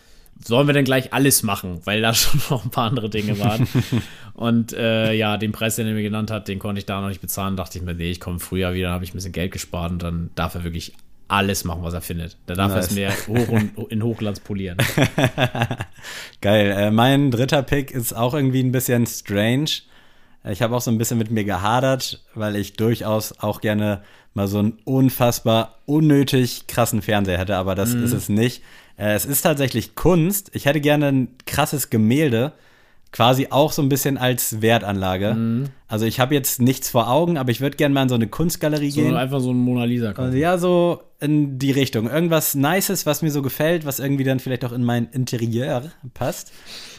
[0.43, 1.81] sollen wir denn gleich alles machen?
[1.85, 3.67] Weil da schon noch ein paar andere Dinge waren.
[4.33, 7.09] und äh, ja, den Preis, den er mir genannt hat, den konnte ich da noch
[7.09, 7.55] nicht bezahlen.
[7.55, 9.91] Dachte ich mir, nee, ich komme früher wieder, dann habe ich ein bisschen Geld gespart
[9.91, 10.93] und dann darf er wirklich
[11.27, 12.37] alles machen, was er findet.
[12.47, 13.27] Da darf er es mir Nice.
[13.27, 14.77] hoch und in Hochglanz polieren.
[16.41, 16.71] Geil.
[16.71, 19.69] Äh, mein dritter Pick ist auch irgendwie ein bisschen strange.
[20.49, 24.01] Ich habe auch so ein bisschen mit mir gehadert, weil ich durchaus auch gerne
[24.33, 28.63] mal so einen unfassbar unnötig krassen Fernseher hätte, aber das ist es nicht.
[28.99, 30.51] Äh, es ist tatsächlich Kunst.
[30.53, 32.51] Ich hätte gerne ein krasses Gemälde,
[33.11, 35.69] quasi auch so ein bisschen als Wertanlage.
[35.87, 38.27] Also ich habe jetzt nichts vor Augen, aber ich würde gerne mal in so eine
[38.27, 39.15] Kunstgalerie So gehen.
[39.15, 40.37] einfach so ein Mona Lisa kaufen.
[40.37, 42.09] Ja, so in die Richtung.
[42.09, 46.51] Irgendwas Nices, was mir so gefällt, was irgendwie dann vielleicht auch in mein Interieur passt.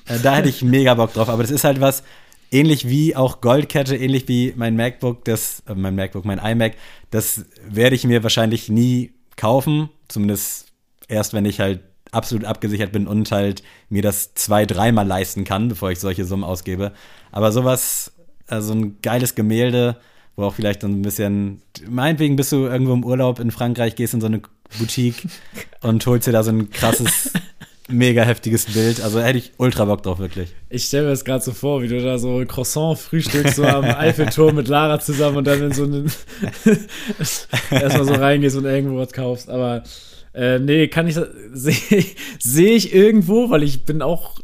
[0.07, 1.29] Äh, da hätte ich mega Bock drauf.
[1.29, 2.03] Aber das ist halt was,
[2.51, 6.73] ähnlich wie auch Goldkette, ähnlich wie mein MacBook, das, äh, mein MacBook, mein iMac,
[7.11, 9.91] das werde ich mir wahrscheinlich nie kaufen.
[10.09, 10.67] Zumindest
[11.09, 11.81] erst, wenn ich halt
[12.13, 16.45] absolut abgesichert bin und halt mir das zwei, dreimal leisten kann, bevor ich solche Summen
[16.45, 16.93] ausgebe.
[17.33, 18.13] Aber sowas,
[18.47, 19.97] also ein geiles Gemälde,
[20.37, 24.15] wo auch vielleicht so ein bisschen, meinetwegen bist du irgendwo im Urlaub in Frankreich, gehst
[24.15, 24.41] in so eine
[24.79, 25.27] Boutique
[25.83, 27.33] und holst dir da so ein krasses,
[27.89, 29.01] mega heftiges Bild.
[29.01, 30.55] Also hätte ich ultra Bock drauf, wirklich.
[30.69, 33.85] Ich stelle mir das gerade so vor, wie du da so Croissant frühstückst, so am
[33.85, 36.11] Eiffelturm mit Lara zusammen und dann in so einen
[37.71, 39.49] erstmal so reingehst und irgendwo was kaufst.
[39.49, 39.83] Aber
[40.35, 41.15] äh, nee, kann ich
[41.53, 42.05] sehe
[42.39, 44.41] seh ich irgendwo, weil ich bin auch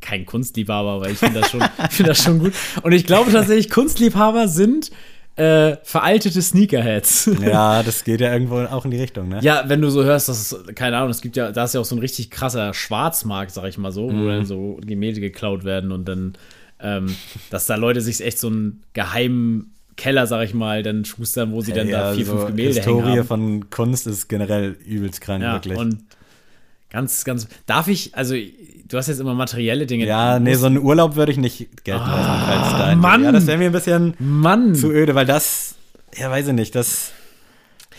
[0.00, 1.60] kein Kunstliebhaber, aber ich finde das schon,
[1.90, 2.52] ich finde das schon gut.
[2.82, 4.90] Und ich glaube tatsächlich, Kunstliebhaber sind
[5.34, 7.30] äh, veraltete Sneakerheads.
[7.42, 9.38] Ja, das geht ja irgendwo auch in die Richtung, ne?
[9.42, 11.80] Ja, wenn du so hörst, dass es, keine Ahnung, es gibt ja, da ist ja
[11.80, 14.22] auch so ein richtig krasser Schwarzmarkt, sag ich mal so, Mhm.
[14.22, 16.34] wo dann so Gemälde geklaut werden und dann,
[16.80, 17.16] ähm,
[17.50, 21.60] dass da Leute sich echt so einen geheimen Keller, sag ich mal, dann schustern, wo
[21.60, 23.26] sie dann da vier, so fünf Gemälde Historie hängen haben.
[23.26, 25.76] von Kunst ist generell übelst krank, ja, wirklich.
[25.78, 25.98] und
[26.90, 30.06] ganz, ganz, darf ich, also, du hast jetzt immer materielle Dinge.
[30.06, 33.24] ja, nee, so einen Urlaub würde ich nicht gelten lassen, falls da ein- Mann!
[33.24, 34.74] Ja, das wäre mir ein bisschen Mann!
[34.74, 35.74] zu öde, weil das,
[36.16, 37.12] ja, weiß ich nicht, das,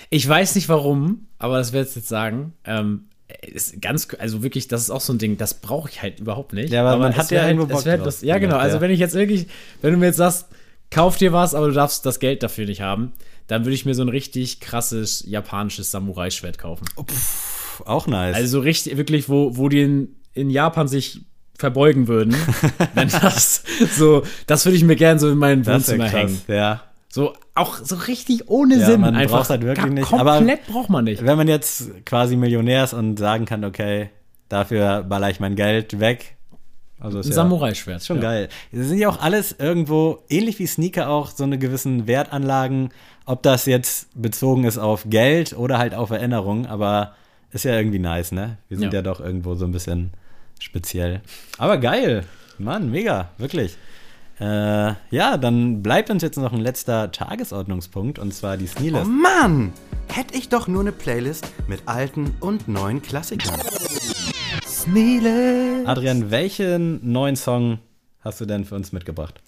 [0.10, 2.54] Ich weiß nicht warum, aber das werde ich jetzt sagen.
[2.66, 3.06] Ähm,
[3.42, 6.54] ist ganz, also wirklich, das ist auch so ein Ding, das brauche ich halt überhaupt
[6.54, 6.72] nicht.
[6.72, 8.58] Ja, aber man es hat ja irgendwo es Bock das, Ja, genau.
[8.58, 8.82] Also Ja.
[8.82, 9.48] wenn ich jetzt wirklich,
[9.82, 10.48] wenn du mir jetzt sagst,
[10.94, 13.14] kauf dir was, aber du darfst das Geld dafür nicht haben,
[13.48, 16.86] dann würde ich mir so ein richtig krasses japanisches Samurai-Schwert kaufen.
[17.06, 18.36] pff, auch nice.
[18.36, 21.22] Also so richtig, wirklich, wo, wo die in, in Japan sich
[21.58, 22.36] verbeugen würden.
[22.94, 23.64] wenn das
[23.98, 26.42] so, das würde ich mir gerne so in mein das wär Wohnzimmer hängen.
[26.48, 26.84] ja.
[27.10, 29.02] So, auch so richtig ohne Ja, Sinn.
[29.02, 31.24] man Einfach braucht's halt wirklich nicht, aber- Komplett braucht man nicht.
[31.24, 34.10] Wenn man jetzt quasi Millionär ist und sagen kann, okay,
[34.50, 36.38] dafür baller ich mein Geld weg.
[37.04, 38.04] Also ist Ein ja, Samurai-Schwert.
[38.04, 38.24] schon ja.
[38.24, 38.50] geil.
[38.72, 42.90] Das sind ja auch alles irgendwo, ähnlich wie Sneaker auch, so eine gewissen Wertanlagen,
[43.26, 47.14] ob das jetzt bezogen ist auf Geld oder halt auf Erinnerung, aber
[47.52, 48.58] ist ja irgendwie nice, ne?
[48.70, 49.00] Wir sind Ja.
[49.00, 50.12] ja, doch irgendwo so ein bisschen
[50.60, 51.22] speziell.
[51.58, 52.24] Aber geil.
[52.58, 53.78] Mann, mega, wirklich.
[54.40, 59.06] Äh, ja, dann bleibt uns jetzt noch ein letzter Tagesordnungspunkt und zwar die Oh Sneelist.
[59.12, 59.74] Mann!
[60.08, 63.60] Hätte ich doch nur eine Playlist mit alten und neuen Klassikern.
[64.84, 65.84] Sneele!
[65.86, 67.80] Adrian, welchen neuen Song
[68.20, 69.42] hast du denn für uns mitgebracht?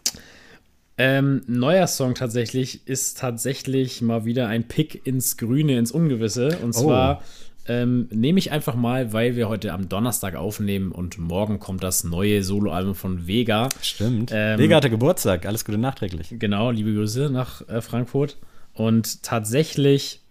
[0.98, 6.58] Ähm, neuer Song tatsächlich ist tatsächlich mal wieder ein Pick ins Grüne, ins Ungewisse.
[6.64, 7.22] Und zwar
[7.68, 12.06] ähm, nehme ich einfach mal, weil wir heute am Donnerstag aufnehmen und morgen kommt das
[12.06, 13.68] neue Soloalbum von Vega.
[13.82, 14.32] Stimmt.
[14.34, 15.46] Ähm, Vega hatte Geburtstag.
[15.46, 16.34] Alles Gute nachträglich.
[16.40, 18.38] Genau, liebe Grüße nach äh, Frankfurt.
[18.74, 20.22] Und tatsächlich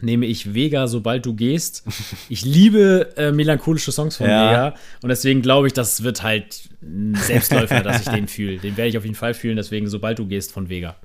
[0.00, 1.84] nehme ich Vega, sobald du gehst.
[2.28, 4.50] Ich liebe äh, melancholische Songs von Ja.
[4.50, 8.58] Vega und deswegen glaube ich, das wird halt ein Selbstläufer, dass ich den fühle.
[8.58, 10.96] Den werde ich auf jeden Fall fühlen, deswegen sobald du gehst von Vega.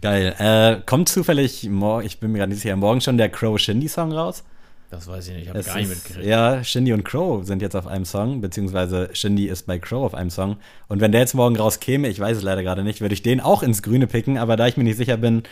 [0.00, 0.34] Geil.
[0.38, 3.88] Äh, kommt zufällig, mor ich bin mir gerade nicht sicher, morgen schon der Crow Shindy
[3.88, 4.44] Song raus?
[4.90, 6.26] Das weiß ich nicht, ich habe gar nicht mitgekriegt.
[6.26, 10.14] Ja, Shindy und Crow sind jetzt auf einem Song, beziehungsweise Shindy ist bei Crow auf
[10.14, 10.56] einem Song.
[10.88, 13.40] Und wenn der jetzt morgen rauskäme, ich weiß es leider gerade nicht, würde ich den
[13.40, 15.44] auch ins Grüne picken, aber da ich mir nicht sicher bin,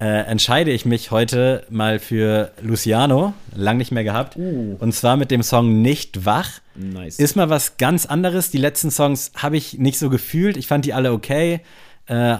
[0.00, 4.34] äh, entscheide ich mich heute mal für Luciano, lang nicht mehr gehabt.
[4.36, 4.76] Uh.
[4.78, 6.60] Und zwar mit dem Song Nicht wach.
[6.74, 7.18] Nice.
[7.18, 8.50] Ist mal was ganz anderes.
[8.50, 10.56] Die letzten Songs habe ich nicht so gefühlt.
[10.56, 11.60] Ich fand die alle okay.
[12.06, 12.38] Äh,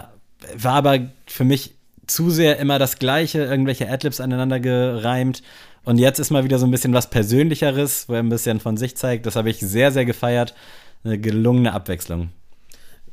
[0.55, 1.75] war aber für mich
[2.07, 5.43] zu sehr immer das Gleiche, irgendwelche Adlibs aneinander gereimt.
[5.83, 8.75] Und jetzt ist mal wieder so ein bisschen was Persönlicheres, wo er ein bisschen von
[8.75, 9.27] sich zeigt.
[9.27, 10.55] Das habe ich sehr, sehr gefeiert.
[11.03, 12.29] Eine gelungene Abwechslung.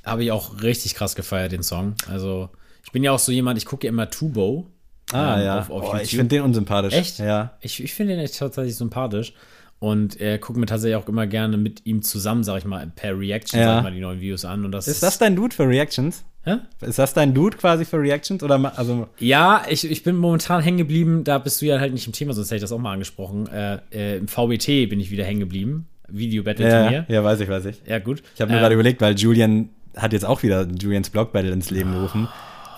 [0.05, 1.95] Habe ich auch richtig krass gefeiert, den Song.
[2.11, 2.49] Also,
[2.89, 4.66] ich bin ja auch so jemand, ich gucke ja immer Tubo.
[5.12, 5.59] Ah, ähm, ja.
[5.59, 6.01] Auf, auf YouTube.
[6.03, 6.95] ich finde den unsympathisch.
[6.95, 7.18] Echt?
[7.18, 7.53] Ja.
[7.61, 9.34] Ich, ich finde ihn echt tatsächlich sympathisch.
[9.78, 13.18] Und er guckt mir tatsächlich auch immer gerne mit ihm zusammen, sag ich mal, per
[13.18, 13.66] Reaction, Ja.
[13.66, 14.64] sag ich mal, die neuen Videos an.
[14.64, 16.24] Und das Ist das dein Dude für Reactions?
[16.45, 16.57] Hä?
[16.80, 18.43] Ist das dein Dude quasi für Reactions?
[18.43, 22.07] Oder also Ja, ich, ich bin momentan hängen geblieben, da bist du ja halt nicht
[22.07, 23.47] im Thema, sonst hätte ich das auch mal angesprochen.
[23.49, 25.86] Äh, äh, Im VBT bin ich wieder hängen geblieben.
[26.09, 27.05] Video Battle ja, Turnier.
[27.09, 27.82] ja, weiß ich, weiß ich.
[27.86, 28.22] Ja, gut.
[28.34, 31.51] Ich habe mir Ähm, gerade überlegt, weil Julian hat jetzt auch wieder Julians Blog Battle
[31.53, 32.28] ins Leben gerufen,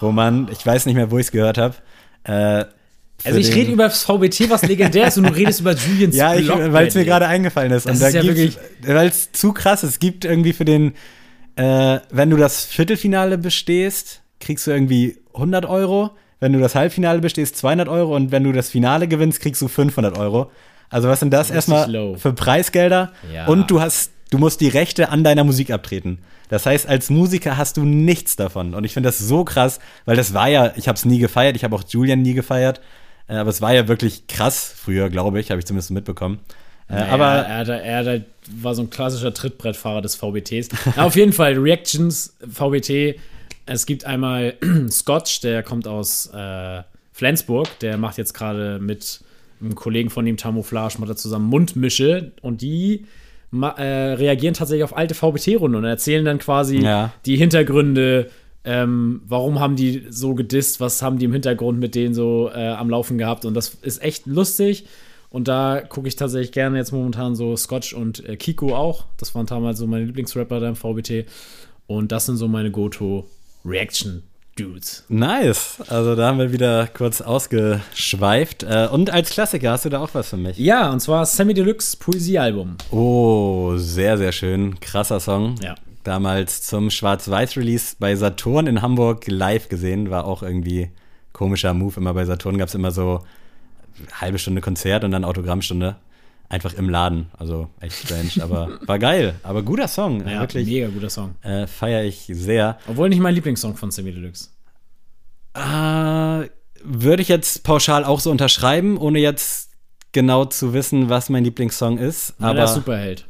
[0.00, 1.74] wo man, ich weiß nicht mehr, wo ich es gehört habe.
[2.24, 2.64] Äh,
[3.22, 6.32] Also ich rede über das VBT, was legendär ist, und du redest über Julians Ja,
[6.72, 7.86] weil es mir gerade eingefallen ist.
[7.86, 9.90] Das und da ist ja weil es zu krass ist.
[9.90, 10.94] Es gibt irgendwie für den,
[11.56, 16.10] äh, wenn du das Viertelfinale bestehst, kriegst du irgendwie 100 Euro.
[16.40, 18.16] Wenn du das Halbfinale bestehst, 200 Euro.
[18.16, 20.50] Und wenn du das Finale gewinnst, kriegst du 500 Euro.
[20.88, 23.12] Also was sind das Richtig erstmal für Preisgelder?
[23.32, 23.46] Ja.
[23.46, 26.18] Und du hast, du musst die Rechte an deiner Musik abtreten.
[26.48, 28.74] Das heißt, als Musiker hast du nichts davon.
[28.74, 31.56] Und ich finde das so krass, weil das war ja, ich habe es nie gefeiert,
[31.56, 32.80] ich habe auch Julian nie gefeiert.
[33.28, 36.40] Äh, Aber es war ja wirklich krass früher, glaube ich, habe ich zumindest mitbekommen.
[36.88, 40.70] Äh, Naja, aber er, hat, er hat, war so ein klassischer Trittbrettfahrer des VBTs.
[40.96, 43.16] Na, auf jeden Fall, Reactions, VBT.
[43.66, 44.54] Es gibt einmal
[44.90, 47.68] Scotch, der kommt aus äh, Flensburg.
[47.80, 49.20] Der macht jetzt gerade mit
[49.60, 52.32] einem Kollegen von ihm, Tamouflage, macht er zusammen Mundmische.
[52.42, 53.06] Und die
[53.52, 53.82] äh,
[54.14, 57.12] reagieren tatsächlich auf alte VBT-Runden und erzählen dann quasi Ja.
[57.26, 58.30] die Hintergründe.
[58.62, 60.80] Ähm, warum haben die so gedisst?
[60.80, 63.44] Was haben die im Hintergrund mit denen so äh, am Laufen gehabt?
[63.44, 64.86] Und das ist echt lustig.
[65.30, 69.04] Und da gucke ich tatsächlich gerne jetzt momentan so Scotch und äh, Kiko auch.
[69.16, 71.24] Das waren damals so meine Lieblingsrapper da im VBT.
[71.86, 72.70] Und das sind so meine
[74.64, 75.04] Go-To-Reaction-Dudes.
[75.08, 75.76] nice.
[75.88, 78.62] Also da haben wir wieder kurz ausgeschweift.
[78.62, 80.58] Äh, Und als Klassiker hast du da auch was für mich.
[80.58, 82.76] Ja, und zwar Sammy Deluxe Poesiealbum.
[82.90, 84.78] Oh, sehr, sehr schön.
[84.80, 85.56] Krasser Song.
[85.62, 85.74] Ja.
[86.04, 90.10] Damals zum Schwarz-Weiß-Release bei Saturn in Hamburg live gesehen.
[90.10, 90.90] War auch irgendwie
[91.32, 91.96] komischer Move.
[91.98, 93.20] Immer bei Saturn gab es immer so
[94.18, 95.96] halbe Stunde Konzert und dann Autogrammstunde.
[96.50, 97.30] Einfach im Laden.
[97.38, 99.36] Also echt strange, aber war geil.
[99.44, 100.26] Aber guter Song.
[100.28, 101.36] Ja, Wirklich mega guter Song.
[101.42, 102.76] äh, feiere ich sehr.
[102.88, 104.48] Obwohl nicht mein Lieblingssong von Sammy Deluxe.
[105.54, 106.48] Äh,
[106.82, 109.70] würde ich jetzt pauschal auch so unterschreiben, ohne jetzt
[110.12, 112.34] genau zu wissen, was mein Lieblingssong ist.
[112.38, 113.26] Aber Aber der Superheld.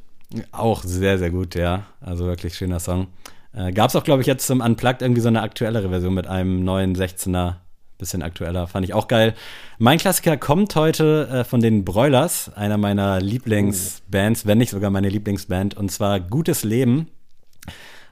[0.53, 1.85] auch sehr, sehr gut, ja.
[2.01, 3.09] Also wirklich schöner Song.
[3.53, 6.27] Äh, Gab es auch, glaube ich, jetzt zum Unplugged irgendwie so eine aktuellere Version mit
[6.27, 7.57] einem neuen 16er.
[8.01, 9.35] Bisschen aktueller, fand ich auch geil.
[9.79, 15.11] Mein Klassiker kommt heute äh, von den Broilers, einer meiner Lieblingsbands, wenn nicht sogar meine
[15.11, 17.09] Lieblingsband, und zwar Gutes Leben.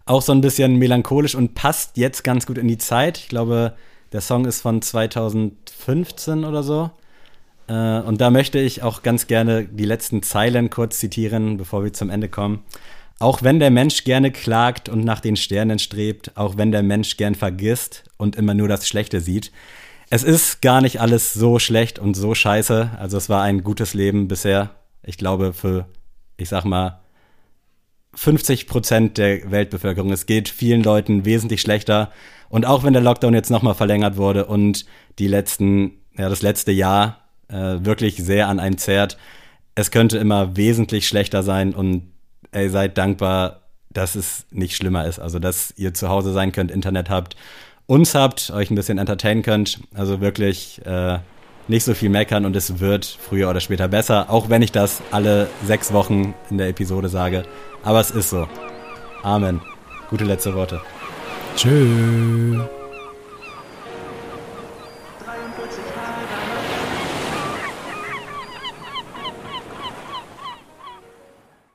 [0.05, 3.17] Auch so ein bisschen melancholisch und passt jetzt ganz gut in die Zeit.
[3.17, 3.75] Ich glaube,
[4.13, 6.91] der Song ist von 2015 oder so.
[7.67, 11.93] Äh, und da möchte ich auch ganz gerne die letzten Zeilen kurz zitieren, bevor wir
[11.95, 12.63] zum Ende kommen.
[13.21, 17.17] Auch wenn der Mensch gerne klagt und nach den Sternen strebt, auch wenn der Mensch
[17.17, 19.51] gern vergisst und immer nur das Schlechte sieht.
[20.11, 22.93] Es ist gar nicht alles so schlecht und so scheiße.
[22.99, 24.71] Also es war ein gutes Leben bisher.
[25.03, 25.87] Ich glaube für,
[26.37, 27.01] ich sag mal,
[28.15, 30.13] 50 Prozent der Weltbevölkerung.
[30.13, 32.11] Es geht vielen Leuten wesentlich schlechter.
[32.49, 34.87] Und auch wenn der Lockdown jetzt nochmal verlängert wurde und
[35.19, 39.19] die letzten, ja, das letzte Jahr äh, wirklich sehr an einem zerrt,
[39.75, 42.11] es könnte immer wesentlich schlechter sein und
[42.53, 45.19] ey, seid dankbar, dass es nicht schlimmer ist.
[45.19, 47.37] Also, dass ihr zu Hause sein könnt, Internet habt,
[47.87, 49.81] uns habt, euch ein bisschen entertainen könnt.
[49.95, 51.19] Also wirklich äh,
[51.69, 55.03] nicht so viel meckern und es wird früher oder später besser, auch wenn ich das
[55.11, 57.45] alle sechs Wochen in der Episode sage.
[57.83, 58.47] Aber es ist so.
[59.23, 59.61] Amen.
[60.11, 60.81] Gute letzte Worte.
[61.57, 62.61] Tschö.